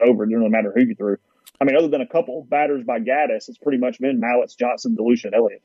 [0.00, 1.16] over, it didn't really matter who you threw.
[1.60, 4.96] I mean, other than a couple batters by Gaddis, it's pretty much been Mallitz, Johnson,
[4.98, 5.62] DeLucia, and Elliott.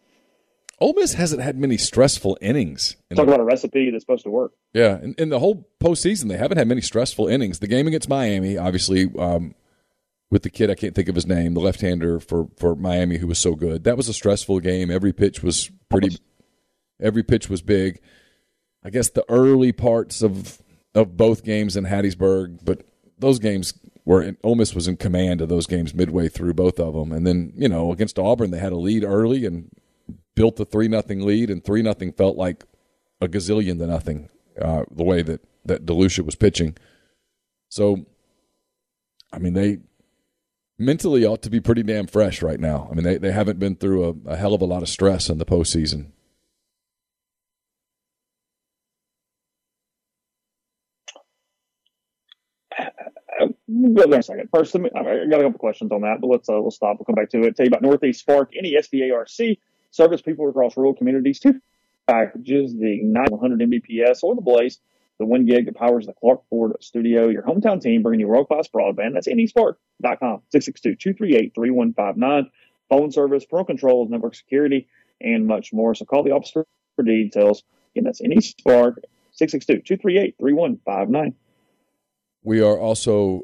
[0.80, 2.98] Ole Miss hasn't had many stressful innings.
[3.10, 4.54] in Talk about a recipe that's supposed to work.
[4.74, 7.60] Yeah, in, in the whole postseason, they haven't had many stressful innings.
[7.60, 9.56] The game against Miami, obviously, um,
[10.30, 13.28] with the kid I can't think of his name, the left-hander for for Miami who
[13.28, 13.86] was so good.
[13.86, 14.92] That was a stressful game.
[14.92, 16.18] Every pitch was pretty.
[17.00, 18.02] Every pitch was big.
[18.84, 20.62] I guess the early parts of
[20.94, 22.84] of both games in Hattiesburg, but
[23.18, 23.74] those games
[24.04, 27.12] were in, Ole Miss was in command of those games midway through both of them,
[27.12, 29.72] and then you know against Auburn they had a lead early and
[30.36, 32.66] built the three nothing lead, and three nothing felt like
[33.22, 34.30] a gazillion to nothing.
[34.62, 36.78] Uh, the way that that DeLucia was pitching,
[37.68, 38.06] so
[39.34, 39.80] I mean they
[40.78, 42.88] mentally ought to be pretty damn fresh right now.
[42.90, 45.30] I mean they they haven't been through a, a hell of a lot of stress
[45.30, 46.12] in the postseason.
[53.68, 54.50] We'll in a second.
[54.54, 56.98] First, I got a couple questions on that, but let's uh, let's stop.
[56.98, 57.58] We'll come back to it.
[57.58, 59.28] Tell you about Northeast Spark, NE Spark
[59.96, 61.40] service people across rural communities.
[61.40, 61.60] Two
[62.08, 64.80] packages: the Ignite 100 Mbps or the Blaze,
[65.20, 67.30] the one gig that powers the Clark Ford Studio.
[67.30, 69.14] Your hometown team bringing you world class broadband.
[69.14, 70.42] That's nespark.com.
[70.54, 72.50] 662-238-3159.
[72.90, 74.88] Phone service, parental controls, network security,
[75.20, 75.96] and much more.
[75.96, 77.64] So call the officer for details.
[77.96, 78.98] Again, that's nespark.
[79.42, 81.34] 662-238-3159.
[82.44, 83.42] We are also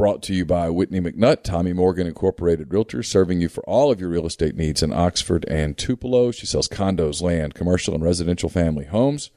[0.00, 4.00] brought to you by Whitney McNutt, Tommy Morgan Incorporated Realtors, serving you for all of
[4.00, 6.30] your real estate needs in Oxford and Tupelo.
[6.30, 9.30] She sells condos, land, commercial, and residential family homes.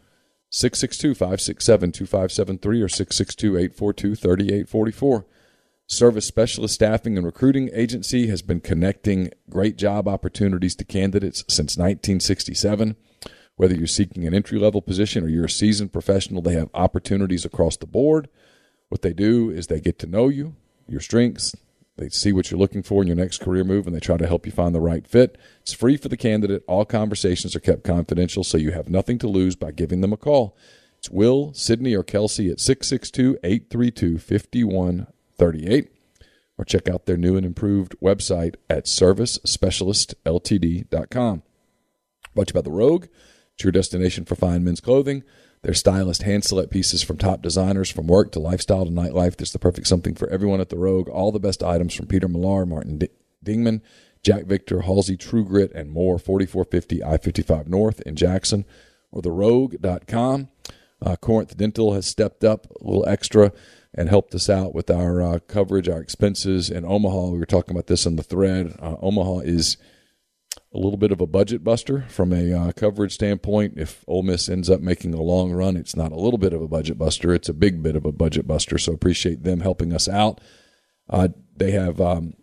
[0.52, 5.26] 662 567 2573 or 662 842 3844.
[5.86, 11.76] Service Specialist Staffing and Recruiting Agency has been connecting great job opportunities to candidates since
[11.76, 12.96] 1967.
[13.58, 17.44] Whether you're seeking an entry level position or you're a seasoned professional, they have opportunities
[17.44, 18.30] across the board.
[18.94, 20.56] What they do is they get to know you,
[20.88, 21.56] your strengths,
[21.98, 24.28] they see what you're looking for in your next career move, and they try to
[24.28, 25.36] help you find the right fit.
[25.62, 26.64] It's free for the candidate.
[26.68, 30.18] All conversations are kept confidential, so you have nothing to lose by giving them a
[30.18, 30.56] call.
[31.00, 35.92] It's Will, Sydney, or Kelsey at 662 832 5138.
[36.60, 41.44] Or check out their new and improved website at servicespecialistltd.com.
[42.36, 43.08] Brought to you by The Rogue.
[43.56, 45.24] It's your destination for fine men's clothing.
[45.64, 49.38] Their stylist hand select pieces from top designers from work to lifestyle to nightlife.
[49.38, 51.08] There's the perfect something for everyone at The Rogue.
[51.08, 53.10] All the best items from Peter Millar, Martin D-
[53.44, 53.82] Dingman,
[54.22, 56.20] Jack Victor, Halsey, True Grit, and more.
[56.20, 58.66] 4450 I 55 North in Jackson
[59.12, 60.50] or therogue.com.
[61.02, 63.54] Uh, Corinth Dental has stepped up a little extra
[63.94, 67.28] and helped us out with our uh, coverage, our expenses in Omaha.
[67.28, 68.76] We were talking about this in the thread.
[68.82, 69.78] Uh, Omaha is
[70.74, 73.76] a little bit of a budget buster from a uh, coverage standpoint.
[73.78, 76.62] If Ole Miss ends up making a long run, it's not a little bit of
[76.62, 78.78] a budget buster; it's a big bit of a budget buster.
[78.78, 80.42] So appreciate them helping us out.
[81.10, 82.34] Uh, they have um,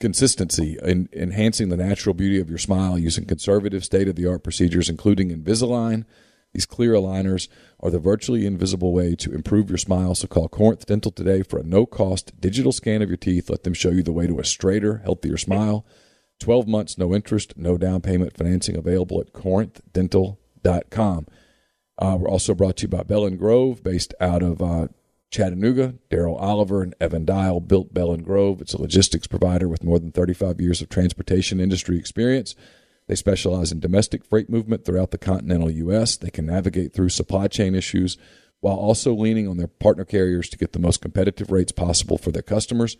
[0.00, 4.42] consistency in enhancing the natural beauty of your smile using conservative, state of the art
[4.42, 6.04] procedures, including Invisalign.
[6.52, 7.48] These clear aligners
[7.80, 10.14] are the virtually invisible way to improve your smile.
[10.14, 13.50] So call Corinth Dental today for a no cost digital scan of your teeth.
[13.50, 15.86] Let them show you the way to a straighter, healthier smile.
[16.38, 21.26] 12 months, no interest, no down payment financing available at corinthdental.com.
[21.98, 24.86] Uh, we're also brought to you by Bell and Grove, based out of uh,
[25.30, 28.60] Chattanooga, Daryl Oliver and Evan Dial built Bell and Grove.
[28.60, 32.54] It's a logistics provider with more than 35 years of transportation industry experience.
[33.08, 36.16] They specialize in domestic freight movement throughout the continental U.S.
[36.16, 38.16] They can navigate through supply chain issues
[38.60, 42.30] while also leaning on their partner carriers to get the most competitive rates possible for
[42.30, 42.96] their customers.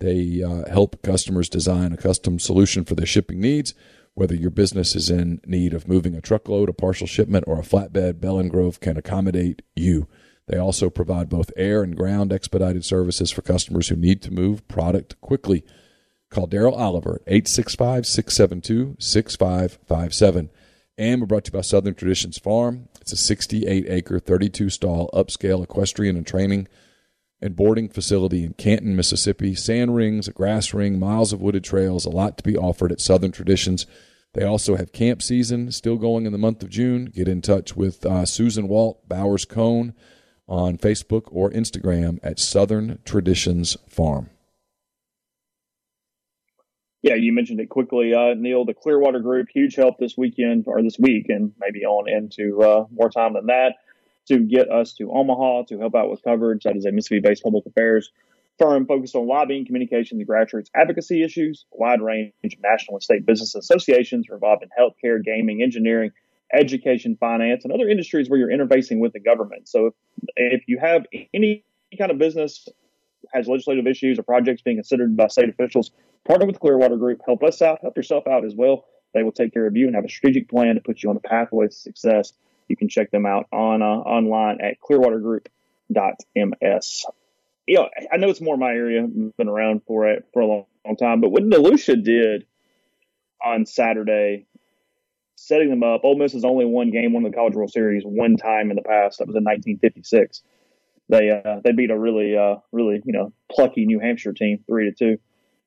[0.00, 3.74] They uh, help customers design a custom solution for their shipping needs.
[4.14, 7.62] Whether your business is in need of moving a truckload, a partial shipment, or a
[7.62, 10.08] flatbed, Bell and Grove can accommodate you.
[10.48, 14.66] They also provide both air and ground expedited services for customers who need to move
[14.68, 15.64] product quickly.
[16.30, 20.50] Call Daryl Oliver at 865 672 6557.
[20.98, 22.88] And we're brought to you by Southern Traditions Farm.
[23.00, 26.68] It's a 68 acre, 32 stall upscale equestrian and training
[27.40, 29.54] and boarding facility in Canton, Mississippi.
[29.54, 33.00] Sand rings, a grass ring, miles of wooded trails, a lot to be offered at
[33.00, 33.86] Southern Traditions.
[34.32, 37.06] They also have camp season still going in the month of June.
[37.06, 39.94] Get in touch with uh, Susan Walt, Bowers Cone
[40.48, 44.30] on Facebook or Instagram at Southern Traditions Farm.
[47.02, 48.64] Yeah, you mentioned it quickly, uh, Neal.
[48.64, 52.86] The Clearwater Group, huge help this weekend or this week, and maybe on into uh,
[52.90, 53.74] more time than that
[54.28, 56.64] to get us to Omaha to help out with coverage.
[56.64, 58.10] That is a Mississippi-based public affairs
[58.58, 61.66] firm focused on lobbying, communications, and grassroots advocacy issues.
[61.74, 66.12] A wide range of national and state business associations involved in healthcare, gaming, engineering,
[66.52, 69.68] education, finance, and other industries where you're interfacing with the government.
[69.68, 69.94] So if,
[70.36, 71.64] if you have any
[71.98, 72.68] kind of business
[73.32, 75.90] has legislative issues or projects being considered by state officials,
[76.24, 77.20] partner with the Clearwater Group.
[77.26, 77.80] Help us out.
[77.82, 78.84] Help yourself out as well.
[79.14, 81.16] They will take care of you and have a strategic plan to put you on
[81.16, 82.32] a pathway to success.
[82.68, 87.06] You can check them out on uh, online at clearwatergroup.ms.
[87.66, 89.02] You know, I know it's more my area.
[89.02, 92.46] I've been around for it for a long, long time, but what DeLucia did
[93.44, 94.46] on Saturday,
[95.34, 96.02] setting them up.
[96.04, 98.76] Ole Miss has only won game one of the College World Series one time in
[98.76, 99.18] the past.
[99.18, 100.42] That was in 1956
[101.08, 104.90] they uh, they beat a really uh, really you know plucky New Hampshire team three
[104.90, 105.18] to two,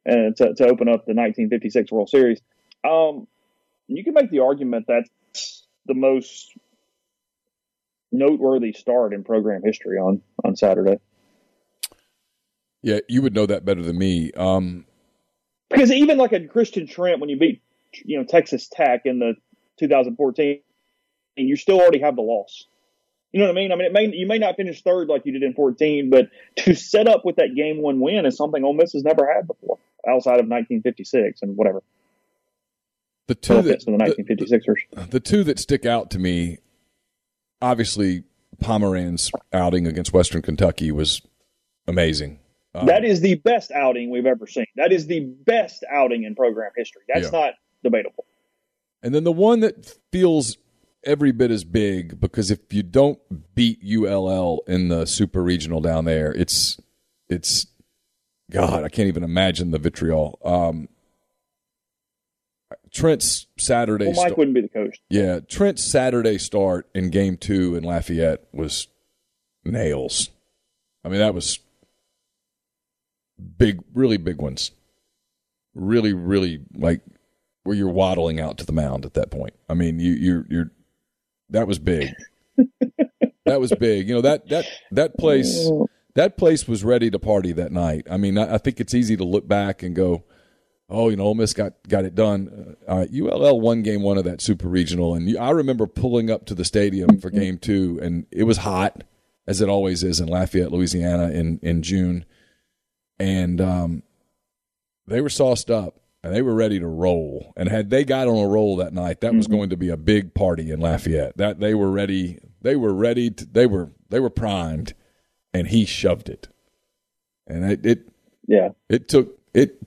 [0.05, 2.41] and to, to open up the 1956 World Series.
[2.83, 3.27] Um,
[3.87, 6.53] you can make the argument that's the most
[8.11, 10.99] noteworthy start in program history on on Saturday.
[12.81, 14.31] Yeah, you would know that better than me.
[14.33, 14.85] Um,
[15.69, 17.61] because even like a Christian Trent, when you beat
[17.93, 19.33] you know Texas Tech in the
[19.79, 20.61] 2014,
[21.37, 22.65] and you still already have the loss.
[23.31, 23.71] You know what I mean?
[23.71, 26.29] I mean, it may you may not finish third like you did in 14, but
[26.57, 29.45] to set up with that game one win is something Ole Miss has never had
[29.45, 31.83] before, outside of 1956 and whatever.
[33.27, 34.75] The two that the 1956ers.
[34.91, 36.57] The, the two that stick out to me,
[37.61, 38.23] obviously,
[38.61, 41.21] Pomeranz outing against Western Kentucky was
[41.87, 42.39] amazing.
[42.75, 44.65] Um, that is the best outing we've ever seen.
[44.75, 47.01] That is the best outing in program history.
[47.07, 47.39] That's yeah.
[47.39, 47.53] not
[47.83, 48.25] debatable.
[49.01, 50.57] And then the one that feels
[51.03, 53.19] every bit as big because if you don't
[53.55, 56.77] beat ULL in the super regional down there, it's
[57.29, 57.67] it's
[58.51, 60.39] God, I can't even imagine the vitriol.
[60.43, 60.89] Um,
[62.91, 64.07] Trent's Saturday.
[64.07, 64.99] Well, Mike wouldn't be the coach.
[65.09, 68.87] Yeah, Trent's Saturday start in Game Two in Lafayette was
[69.63, 70.29] nails.
[71.03, 71.59] I mean, that was
[73.57, 74.71] big, really big ones.
[75.75, 77.01] Really, really like
[77.63, 79.53] where you're waddling out to the mound at that point.
[79.69, 80.71] I mean, you you're you're
[81.49, 82.09] that was big.
[83.45, 84.07] that was big.
[84.09, 85.69] You know that that that place
[86.15, 88.07] that place was ready to party that night.
[88.09, 90.23] I mean, I, I think it's easy to look back and go,
[90.89, 94.23] "Oh, you know, Ole Miss got got it done." Uh, ULL won game one of
[94.25, 98.25] that super regional, and I remember pulling up to the stadium for game two, and
[98.31, 99.03] it was hot,
[99.47, 102.25] as it always is in Lafayette, Louisiana, in in June,
[103.19, 104.03] and um,
[105.07, 107.53] they were sauced up and they were ready to roll.
[107.55, 109.37] And had they got on a roll that night, that mm-hmm.
[109.37, 111.37] was going to be a big party in Lafayette.
[111.37, 112.39] That they were ready.
[112.61, 113.31] They were ready.
[113.31, 114.93] To, they were they were primed,
[115.53, 116.49] and he shoved it.
[117.47, 118.09] And it, it
[118.47, 119.81] yeah it took it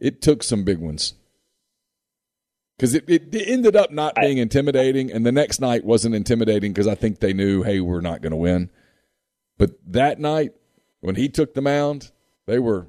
[0.00, 1.14] it took some big ones
[2.76, 6.72] because it, it, it, ended up not being intimidating, and the next night wasn't intimidating
[6.72, 8.70] because I think they knew, hey, we're not going to win.
[9.56, 10.52] But that night,
[11.00, 12.12] when he took the mound,
[12.46, 12.86] they were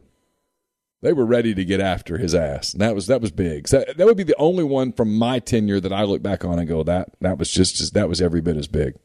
[1.01, 2.73] they were ready to get after his ass.
[2.73, 3.67] And that was that was big.
[3.67, 6.45] So that, that would be the only one from my tenure that I look back
[6.45, 8.95] on and go that that was just, just that was every bit as big.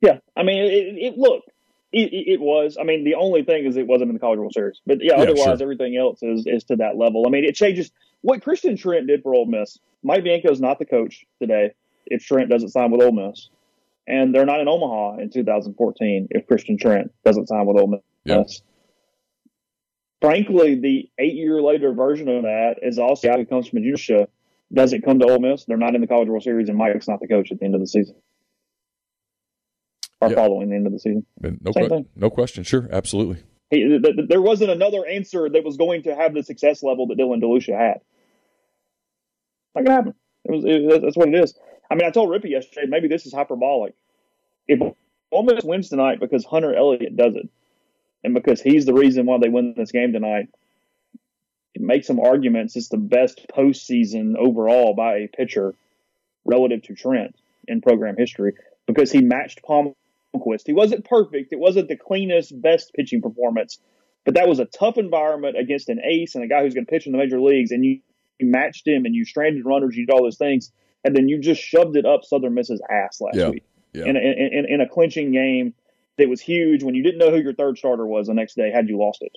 [0.00, 1.44] Yeah, I mean, it, it look,
[1.92, 2.76] it, it, was.
[2.80, 5.16] I mean, the only thing is it wasn't in the College World Series, but yeah,
[5.16, 5.62] yeah otherwise sure.
[5.62, 7.24] everything else is is to that level.
[7.26, 7.90] I mean, it changes
[8.22, 9.78] what Christian Trent did for Ole Miss.
[10.02, 11.72] Mike Bianco is not the coach today
[12.06, 13.50] if Trent doesn't sign with Ole Miss,
[14.06, 18.00] and they're not in Omaha in 2014 if Christian Trent doesn't sign with Ole Miss.
[18.24, 18.46] Yep.
[20.22, 24.28] Frankly, the eight year later version of that is also who comes from Ajunisha.
[24.72, 25.64] Does it come to Ole Miss?
[25.66, 27.74] They're not in the College World Series, and Mike's not the coach at the end
[27.74, 28.14] of the season.
[30.30, 30.36] Yeah.
[30.36, 31.26] following the end of the season.
[31.40, 32.06] No, Same que- thing.
[32.16, 32.64] no question.
[32.64, 33.42] Sure, absolutely.
[33.70, 37.06] He, th- th- there wasn't another answer that was going to have the success level
[37.08, 38.00] that Dylan DeLucia had.
[39.74, 40.14] Not gonna happen.
[40.44, 40.64] It was.
[40.66, 41.54] It, that's what it is.
[41.90, 42.86] I mean, I told Rippy yesterday.
[42.88, 43.94] Maybe this is hyperbolic.
[44.68, 44.80] If
[45.30, 47.48] Ole Miss wins tonight because Hunter Elliott does it,
[48.22, 50.48] and because he's the reason why they win this game tonight,
[51.74, 52.76] it makes some arguments.
[52.76, 55.74] It's the best postseason overall by a pitcher
[56.44, 57.34] relative to Trent
[57.66, 58.54] in program history
[58.86, 59.62] because he matched
[60.66, 61.52] He wasn't perfect.
[61.52, 63.78] It wasn't the cleanest, best pitching performance,
[64.24, 66.90] but that was a tough environment against an ace and a guy who's going to
[66.90, 67.70] pitch in the major leagues.
[67.70, 68.00] And you,
[68.38, 70.72] you matched him and you stranded runners, you did all those things,
[71.04, 73.50] and then you just shoved it up Southern Miss's ass last Yeah.
[73.50, 74.06] week Yeah.
[74.06, 75.74] in, a, in, in a clinching game
[76.18, 78.70] that was huge when you didn't know who your third starter was the next day
[78.70, 79.32] had you lost it.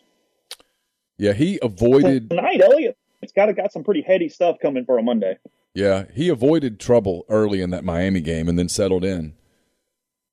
[1.17, 2.29] Yeah, he avoided.
[2.29, 5.37] Tonight, Elliott, it's got got some pretty heady stuff coming for a Monday.
[5.73, 9.33] Yeah, he avoided trouble early in that Miami game and then settled in.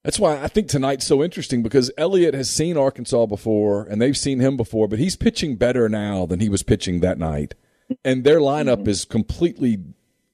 [0.05, 4.17] That's why I think tonight's so interesting because Elliott has seen Arkansas before and they've
[4.17, 7.55] seen him before, but he's pitching better now than he was pitching that night.
[8.05, 9.79] And their lineup is completely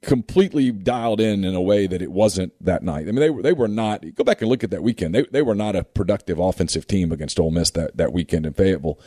[0.01, 3.09] completely dialed in in a way that it wasn't that night.
[3.09, 5.15] I mean they were they were not go back and look at that weekend.
[5.15, 8.55] They they were not a productive offensive team against Ole Miss that that weekend in
[8.55, 8.99] Fayetteville.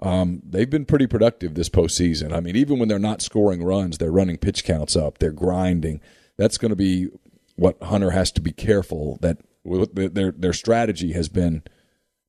[0.00, 2.32] Um, they've been pretty productive this postseason.
[2.32, 5.18] I mean, even when they're not scoring runs, they're running pitch counts up.
[5.18, 6.00] They're grinding.
[6.36, 7.08] That's going to be
[7.56, 11.62] what Hunter has to be careful that their their strategy has been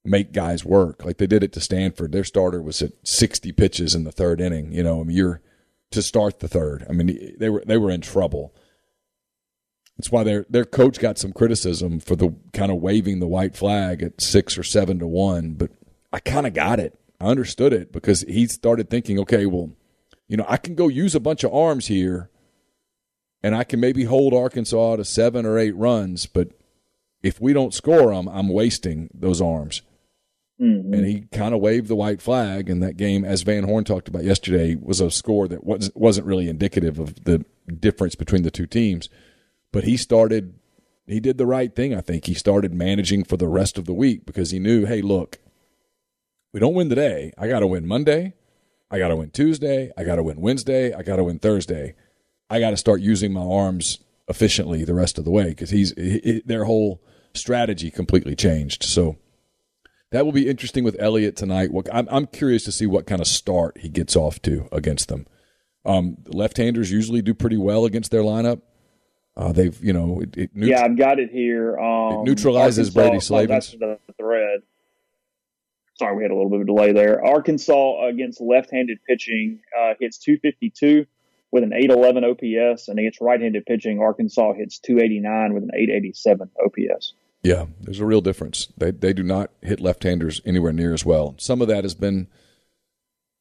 [0.06, 2.12] make guys work like they did it to Stanford.
[2.12, 4.72] Their starter was at 60 pitches in the third inning.
[4.72, 5.42] You know, I mean, you're
[5.92, 6.86] to start the third.
[6.90, 8.54] I mean, they were they were in trouble.
[9.98, 13.56] That's why their their coach got some criticism for the kind of waving the white
[13.56, 15.54] flag at six or seven to one.
[15.54, 15.72] But
[16.12, 17.00] I kind of got it.
[17.20, 19.72] I understood it because he started thinking, okay, well,
[20.28, 22.30] you know, I can go use a bunch of arms here,
[23.42, 26.26] and I can maybe hold Arkansas to seven or eight runs.
[26.26, 26.50] But
[27.26, 29.82] if we don't score them, I'm wasting those arms.
[30.60, 31.04] And mm-hmm.
[31.04, 34.24] he kind of waved the white flag, in that game, as Van Horn talked about
[34.24, 37.44] yesterday, was a score that wasn't wasn't really indicative of the
[37.80, 39.10] difference between the two teams.
[39.74, 40.54] But he started,
[41.08, 41.96] he did the right thing.
[41.96, 45.02] I think he started managing for the rest of the week because he knew, hey,
[45.02, 45.40] look,
[46.54, 47.34] we don't win today.
[47.38, 48.34] I got to win Monday.
[48.90, 49.92] I got to win Tuesday.
[49.98, 50.94] I got to win Wednesday.
[50.94, 51.96] I got to win Thursday.
[52.52, 55.94] I got to start using my arms efficiently the rest of the way because he's
[55.98, 57.02] he, he- their whole
[57.36, 58.84] strategy completely changed.
[58.84, 59.18] So
[60.12, 61.72] that will be interesting with Elliott tonight.
[61.72, 65.08] What I'm, I'm curious to see what kind of start he gets off to against
[65.10, 65.26] them.
[65.86, 68.62] Um, left-handers usually do pretty well against their lineup.
[69.38, 71.78] Uh, they've you know it, it neut- yeah, I've got it here.
[71.78, 73.76] Um, It neutralizes Brady Arkansas- oh, Slavens.
[73.80, 74.62] That's the thread.
[75.96, 77.24] Sorry, we had a little bit of a delay there.
[77.24, 81.06] Arkansas against left-handed pitching uh, hits 252
[81.52, 87.14] with an 811 OPS, and against right-handed pitching, Arkansas hits 289 with an 887 OPS.
[87.46, 88.70] Yeah, there's a real difference.
[88.76, 91.36] They they do not hit left-handers anywhere near as well.
[91.38, 92.28] Some of that has been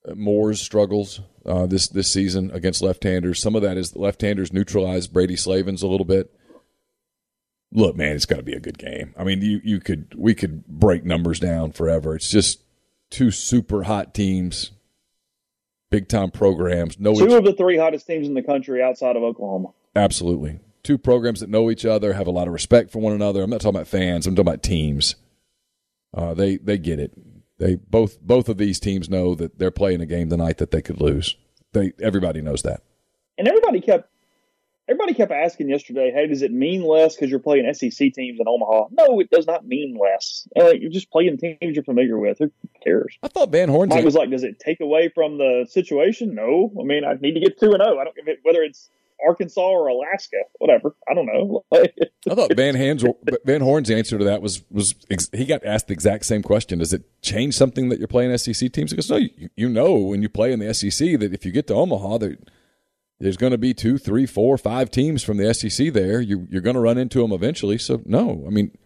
[0.06, 3.40] uh, Moore's struggles uh, this this season against left-handers.
[3.40, 6.30] Some of that is the left-handers neutralize Brady Slavens a little bit.
[7.72, 9.14] Look, man, it's got to be a good game.
[9.16, 12.14] I mean, you you could we could break numbers down forever.
[12.14, 12.62] It's just
[13.08, 14.72] two super hot teams,
[15.90, 17.00] big time programs.
[17.00, 19.68] No, Two of the three hottest teams in the country outside of Oklahoma.
[19.96, 20.60] Absolutely.
[20.84, 23.42] Two programs that know each other, have a lot of respect for one another.
[23.42, 24.26] I'm not talking about fans.
[24.26, 25.16] I'm talking about teams.
[26.12, 27.12] Uh, they they get it.
[27.58, 30.82] They both both of these teams know that they're playing a game tonight that they
[30.82, 31.36] could lose.
[31.72, 32.82] They everybody knows that.
[33.36, 34.10] And everybody kept
[34.88, 38.46] everybody kept asking yesterday, "Hey, does it mean less because you're playing SEC teams in
[38.46, 40.46] Omaha?" No, it does not mean less.
[40.58, 42.38] Uh, you're just playing teams you're familiar with.
[42.38, 42.50] Who
[42.82, 43.16] cares?
[43.22, 46.72] I thought Van Horn's Mike was like, "Does it take away from the situation?" No.
[46.78, 47.98] I mean, I need to get two and zero.
[47.98, 48.90] I don't give it whether it's
[49.26, 50.94] Arkansas or Alaska, whatever.
[51.08, 51.64] I don't know.
[51.72, 53.04] I thought Van Horn's
[53.44, 56.78] Van Horn's answer to that was was ex- he got asked the exact same question.
[56.78, 58.90] Does it change something that you're playing SEC teams?
[58.90, 59.16] He goes, no.
[59.16, 62.18] You, you know when you play in the SEC that if you get to Omaha,
[62.18, 62.36] there,
[63.20, 66.20] there's going to be two, three, four, five teams from the SEC there.
[66.20, 67.78] You, you're going to run into them eventually.
[67.78, 68.76] So no, I mean,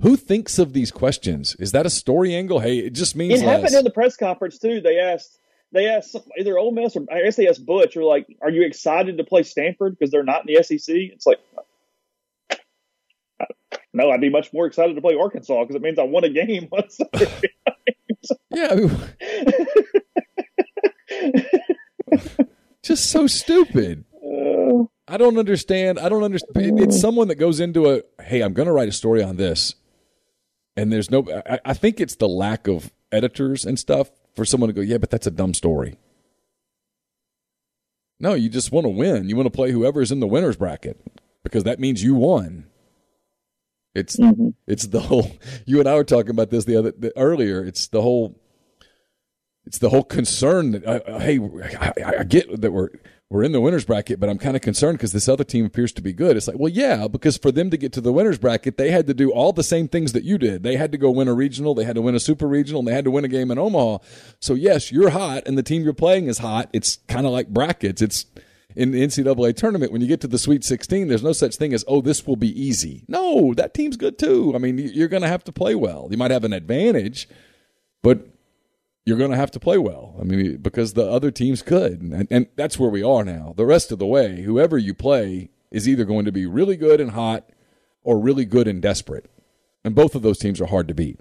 [0.00, 1.54] who thinks of these questions?
[1.58, 2.60] Is that a story angle?
[2.60, 3.60] Hey, it just means it less.
[3.60, 4.80] happened in the press conference too.
[4.80, 5.38] They asked.
[5.72, 7.96] They asked either Ole Miss or I guess they asked Butch.
[7.96, 11.26] Or like, "Are you excited to play Stanford because they're not in the SEC?" It's
[11.26, 11.38] like,
[13.94, 16.30] no, I'd be much more excited to play Arkansas because it means I won a
[16.30, 16.68] game.
[18.50, 18.90] yeah, I mean,
[22.82, 24.04] just so stupid.
[24.14, 25.98] Uh, I don't understand.
[25.98, 26.80] I don't understand.
[26.80, 29.74] It's someone that goes into a, hey, I'm going to write a story on this.
[30.74, 34.68] And there's no, I, I think it's the lack of editors and stuff for someone
[34.68, 35.96] to go, yeah, but that's a dumb story.
[38.18, 39.28] No, you just want to win.
[39.28, 40.96] You want to play whoever's in the winner's bracket
[41.42, 42.66] because that means you won.
[43.94, 44.50] It's mm-hmm.
[44.66, 45.30] it's the whole.
[45.66, 47.64] You and I were talking about this the other the, earlier.
[47.64, 48.40] It's the whole.
[49.66, 52.88] It's the whole concern that uh, hey, I, I, get that we're
[53.32, 55.90] we're in the winners bracket, but I'm kind of concerned because this other team appears
[55.92, 56.36] to be good.
[56.36, 59.06] It's like, well, yeah, because for them to get to the winners bracket, they had
[59.06, 60.62] to do all the same things that you did.
[60.62, 62.88] They had to go win a regional, they had to win a super regional, and
[62.88, 63.98] they had to win a game in Omaha.
[64.38, 66.68] So yes, you're hot, and the team you're playing is hot.
[66.74, 68.02] It's kind of like brackets.
[68.02, 68.26] It's
[68.76, 71.72] in the NCAA tournament, when you get to the Sweet 16, there's no such thing
[71.72, 73.04] as, oh, this will be easy.
[73.08, 74.52] No, that team's good too.
[74.54, 76.08] I mean, you're going to have to play well.
[76.10, 77.30] You might have an advantage,
[78.02, 78.26] but
[79.04, 80.16] you're going to have to play well.
[80.20, 82.02] I mean, because the other teams could.
[82.02, 83.52] And, and that's where we are now.
[83.56, 87.00] The rest of the way, whoever you play is either going to be really good
[87.00, 87.50] and hot
[88.04, 89.30] or really good and desperate.
[89.84, 91.18] And both of those teams are hard to beat.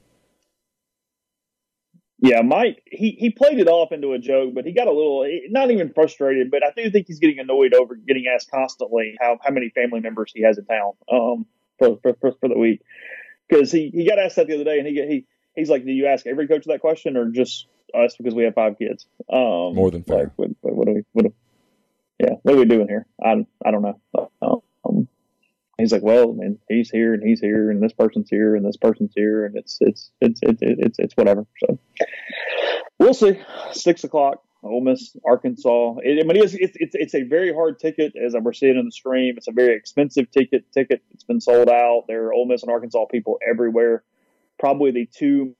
[2.20, 5.28] Yeah, Mike, he, he played it off into a joke, but he got a little,
[5.50, 9.40] not even frustrated, but I do think he's getting annoyed over getting asked constantly how,
[9.44, 11.48] how many family members he has in town um,
[11.80, 12.84] for, for, for, for the week.
[13.50, 15.26] Because he, he got asked that the other day, and he, he
[15.56, 17.66] he's like, do you ask every coach that question or just
[17.96, 19.06] us because we have five kids?
[19.32, 20.32] Um, More than five.
[20.38, 21.34] Like, what, what, do we, what do,
[22.20, 23.06] yeah, what are we doing here?
[23.24, 24.64] I, I don't know.
[24.86, 25.08] Um,
[25.78, 28.78] he's like, well, and he's here and he's here and this person's here and this
[28.78, 31.46] person's here and it's it's it's it's it's, it's whatever.
[31.60, 31.80] So
[33.00, 33.40] we'll see.
[33.74, 34.44] Six o'clock.
[34.64, 35.96] Ole Miss, Arkansas.
[36.04, 38.86] It, I mean, it's, it's it's it's a very hard ticket, as we're seeing in
[38.86, 39.34] the stream.
[39.38, 40.72] It's a very expensive ticket.
[40.72, 41.02] Ticket.
[41.12, 42.04] It's been sold out.
[42.08, 44.04] There are Ole Miss and Arkansas people everywhere.
[44.60, 45.56] Probably the two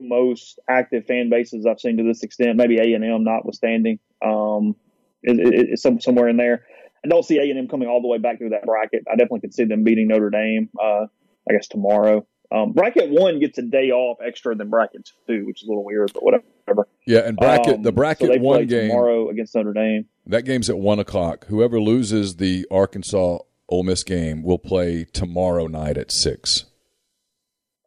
[0.00, 2.56] most active fan bases I've seen to this extent.
[2.56, 4.76] Maybe A and M, notwithstanding, um,
[5.22, 6.64] is, is, is somewhere in there.
[7.04, 9.04] I don't see A and M coming all the way back through that bracket.
[9.08, 10.70] I definitely could see them beating Notre Dame.
[10.80, 11.06] Uh,
[11.48, 12.26] I guess tomorrow.
[12.50, 15.84] Um, bracket one gets a day off extra than bracket two, which is a little
[15.84, 16.88] weird, but whatever.
[17.06, 20.06] Yeah, and bracket um, the bracket so one game tomorrow against Notre Dame.
[20.26, 21.46] That game's at one o'clock.
[21.48, 23.38] Whoever loses the Arkansas
[23.68, 26.64] Ole Miss game will play tomorrow night at six.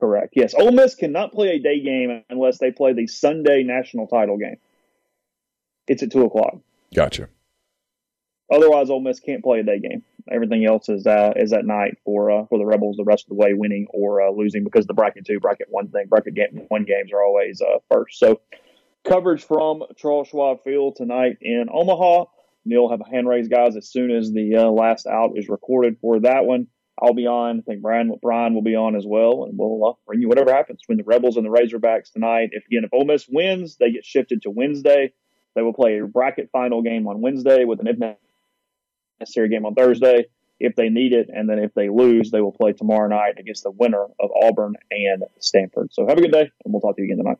[0.01, 0.33] Correct.
[0.35, 4.35] Yes, Ole Miss cannot play a day game unless they play the Sunday national title
[4.37, 4.57] game.
[5.87, 6.55] It's at two o'clock.
[6.93, 7.29] Gotcha.
[8.51, 10.03] Otherwise, Ole Miss can't play a day game.
[10.29, 13.29] Everything else is uh, is at night for uh, for the Rebels the rest of
[13.29, 16.65] the way, winning or uh, losing because the bracket two, bracket one thing, bracket game,
[16.69, 18.17] one games are always uh, first.
[18.17, 18.41] So
[19.07, 22.25] coverage from Charles Schwab Field tonight in Omaha.
[22.65, 25.97] Neal have a hand raised guys as soon as the uh, last out is recorded
[26.01, 26.67] for that one.
[27.01, 27.59] I'll be on.
[27.59, 30.53] I think Brian Brian will be on as well, and we'll uh, bring you whatever
[30.53, 32.49] happens between the Rebels and the Razorbacks tonight.
[32.51, 35.13] If again, if Ole Miss wins, they get shifted to Wednesday.
[35.55, 38.17] They will play a bracket final game on Wednesday with an if
[39.19, 40.27] necessary game on Thursday
[40.61, 41.29] if they need it.
[41.33, 44.75] And then if they lose, they will play tomorrow night against the winner of Auburn
[44.91, 45.89] and Stanford.
[45.91, 47.39] So have a good day, and we'll talk to you again tonight.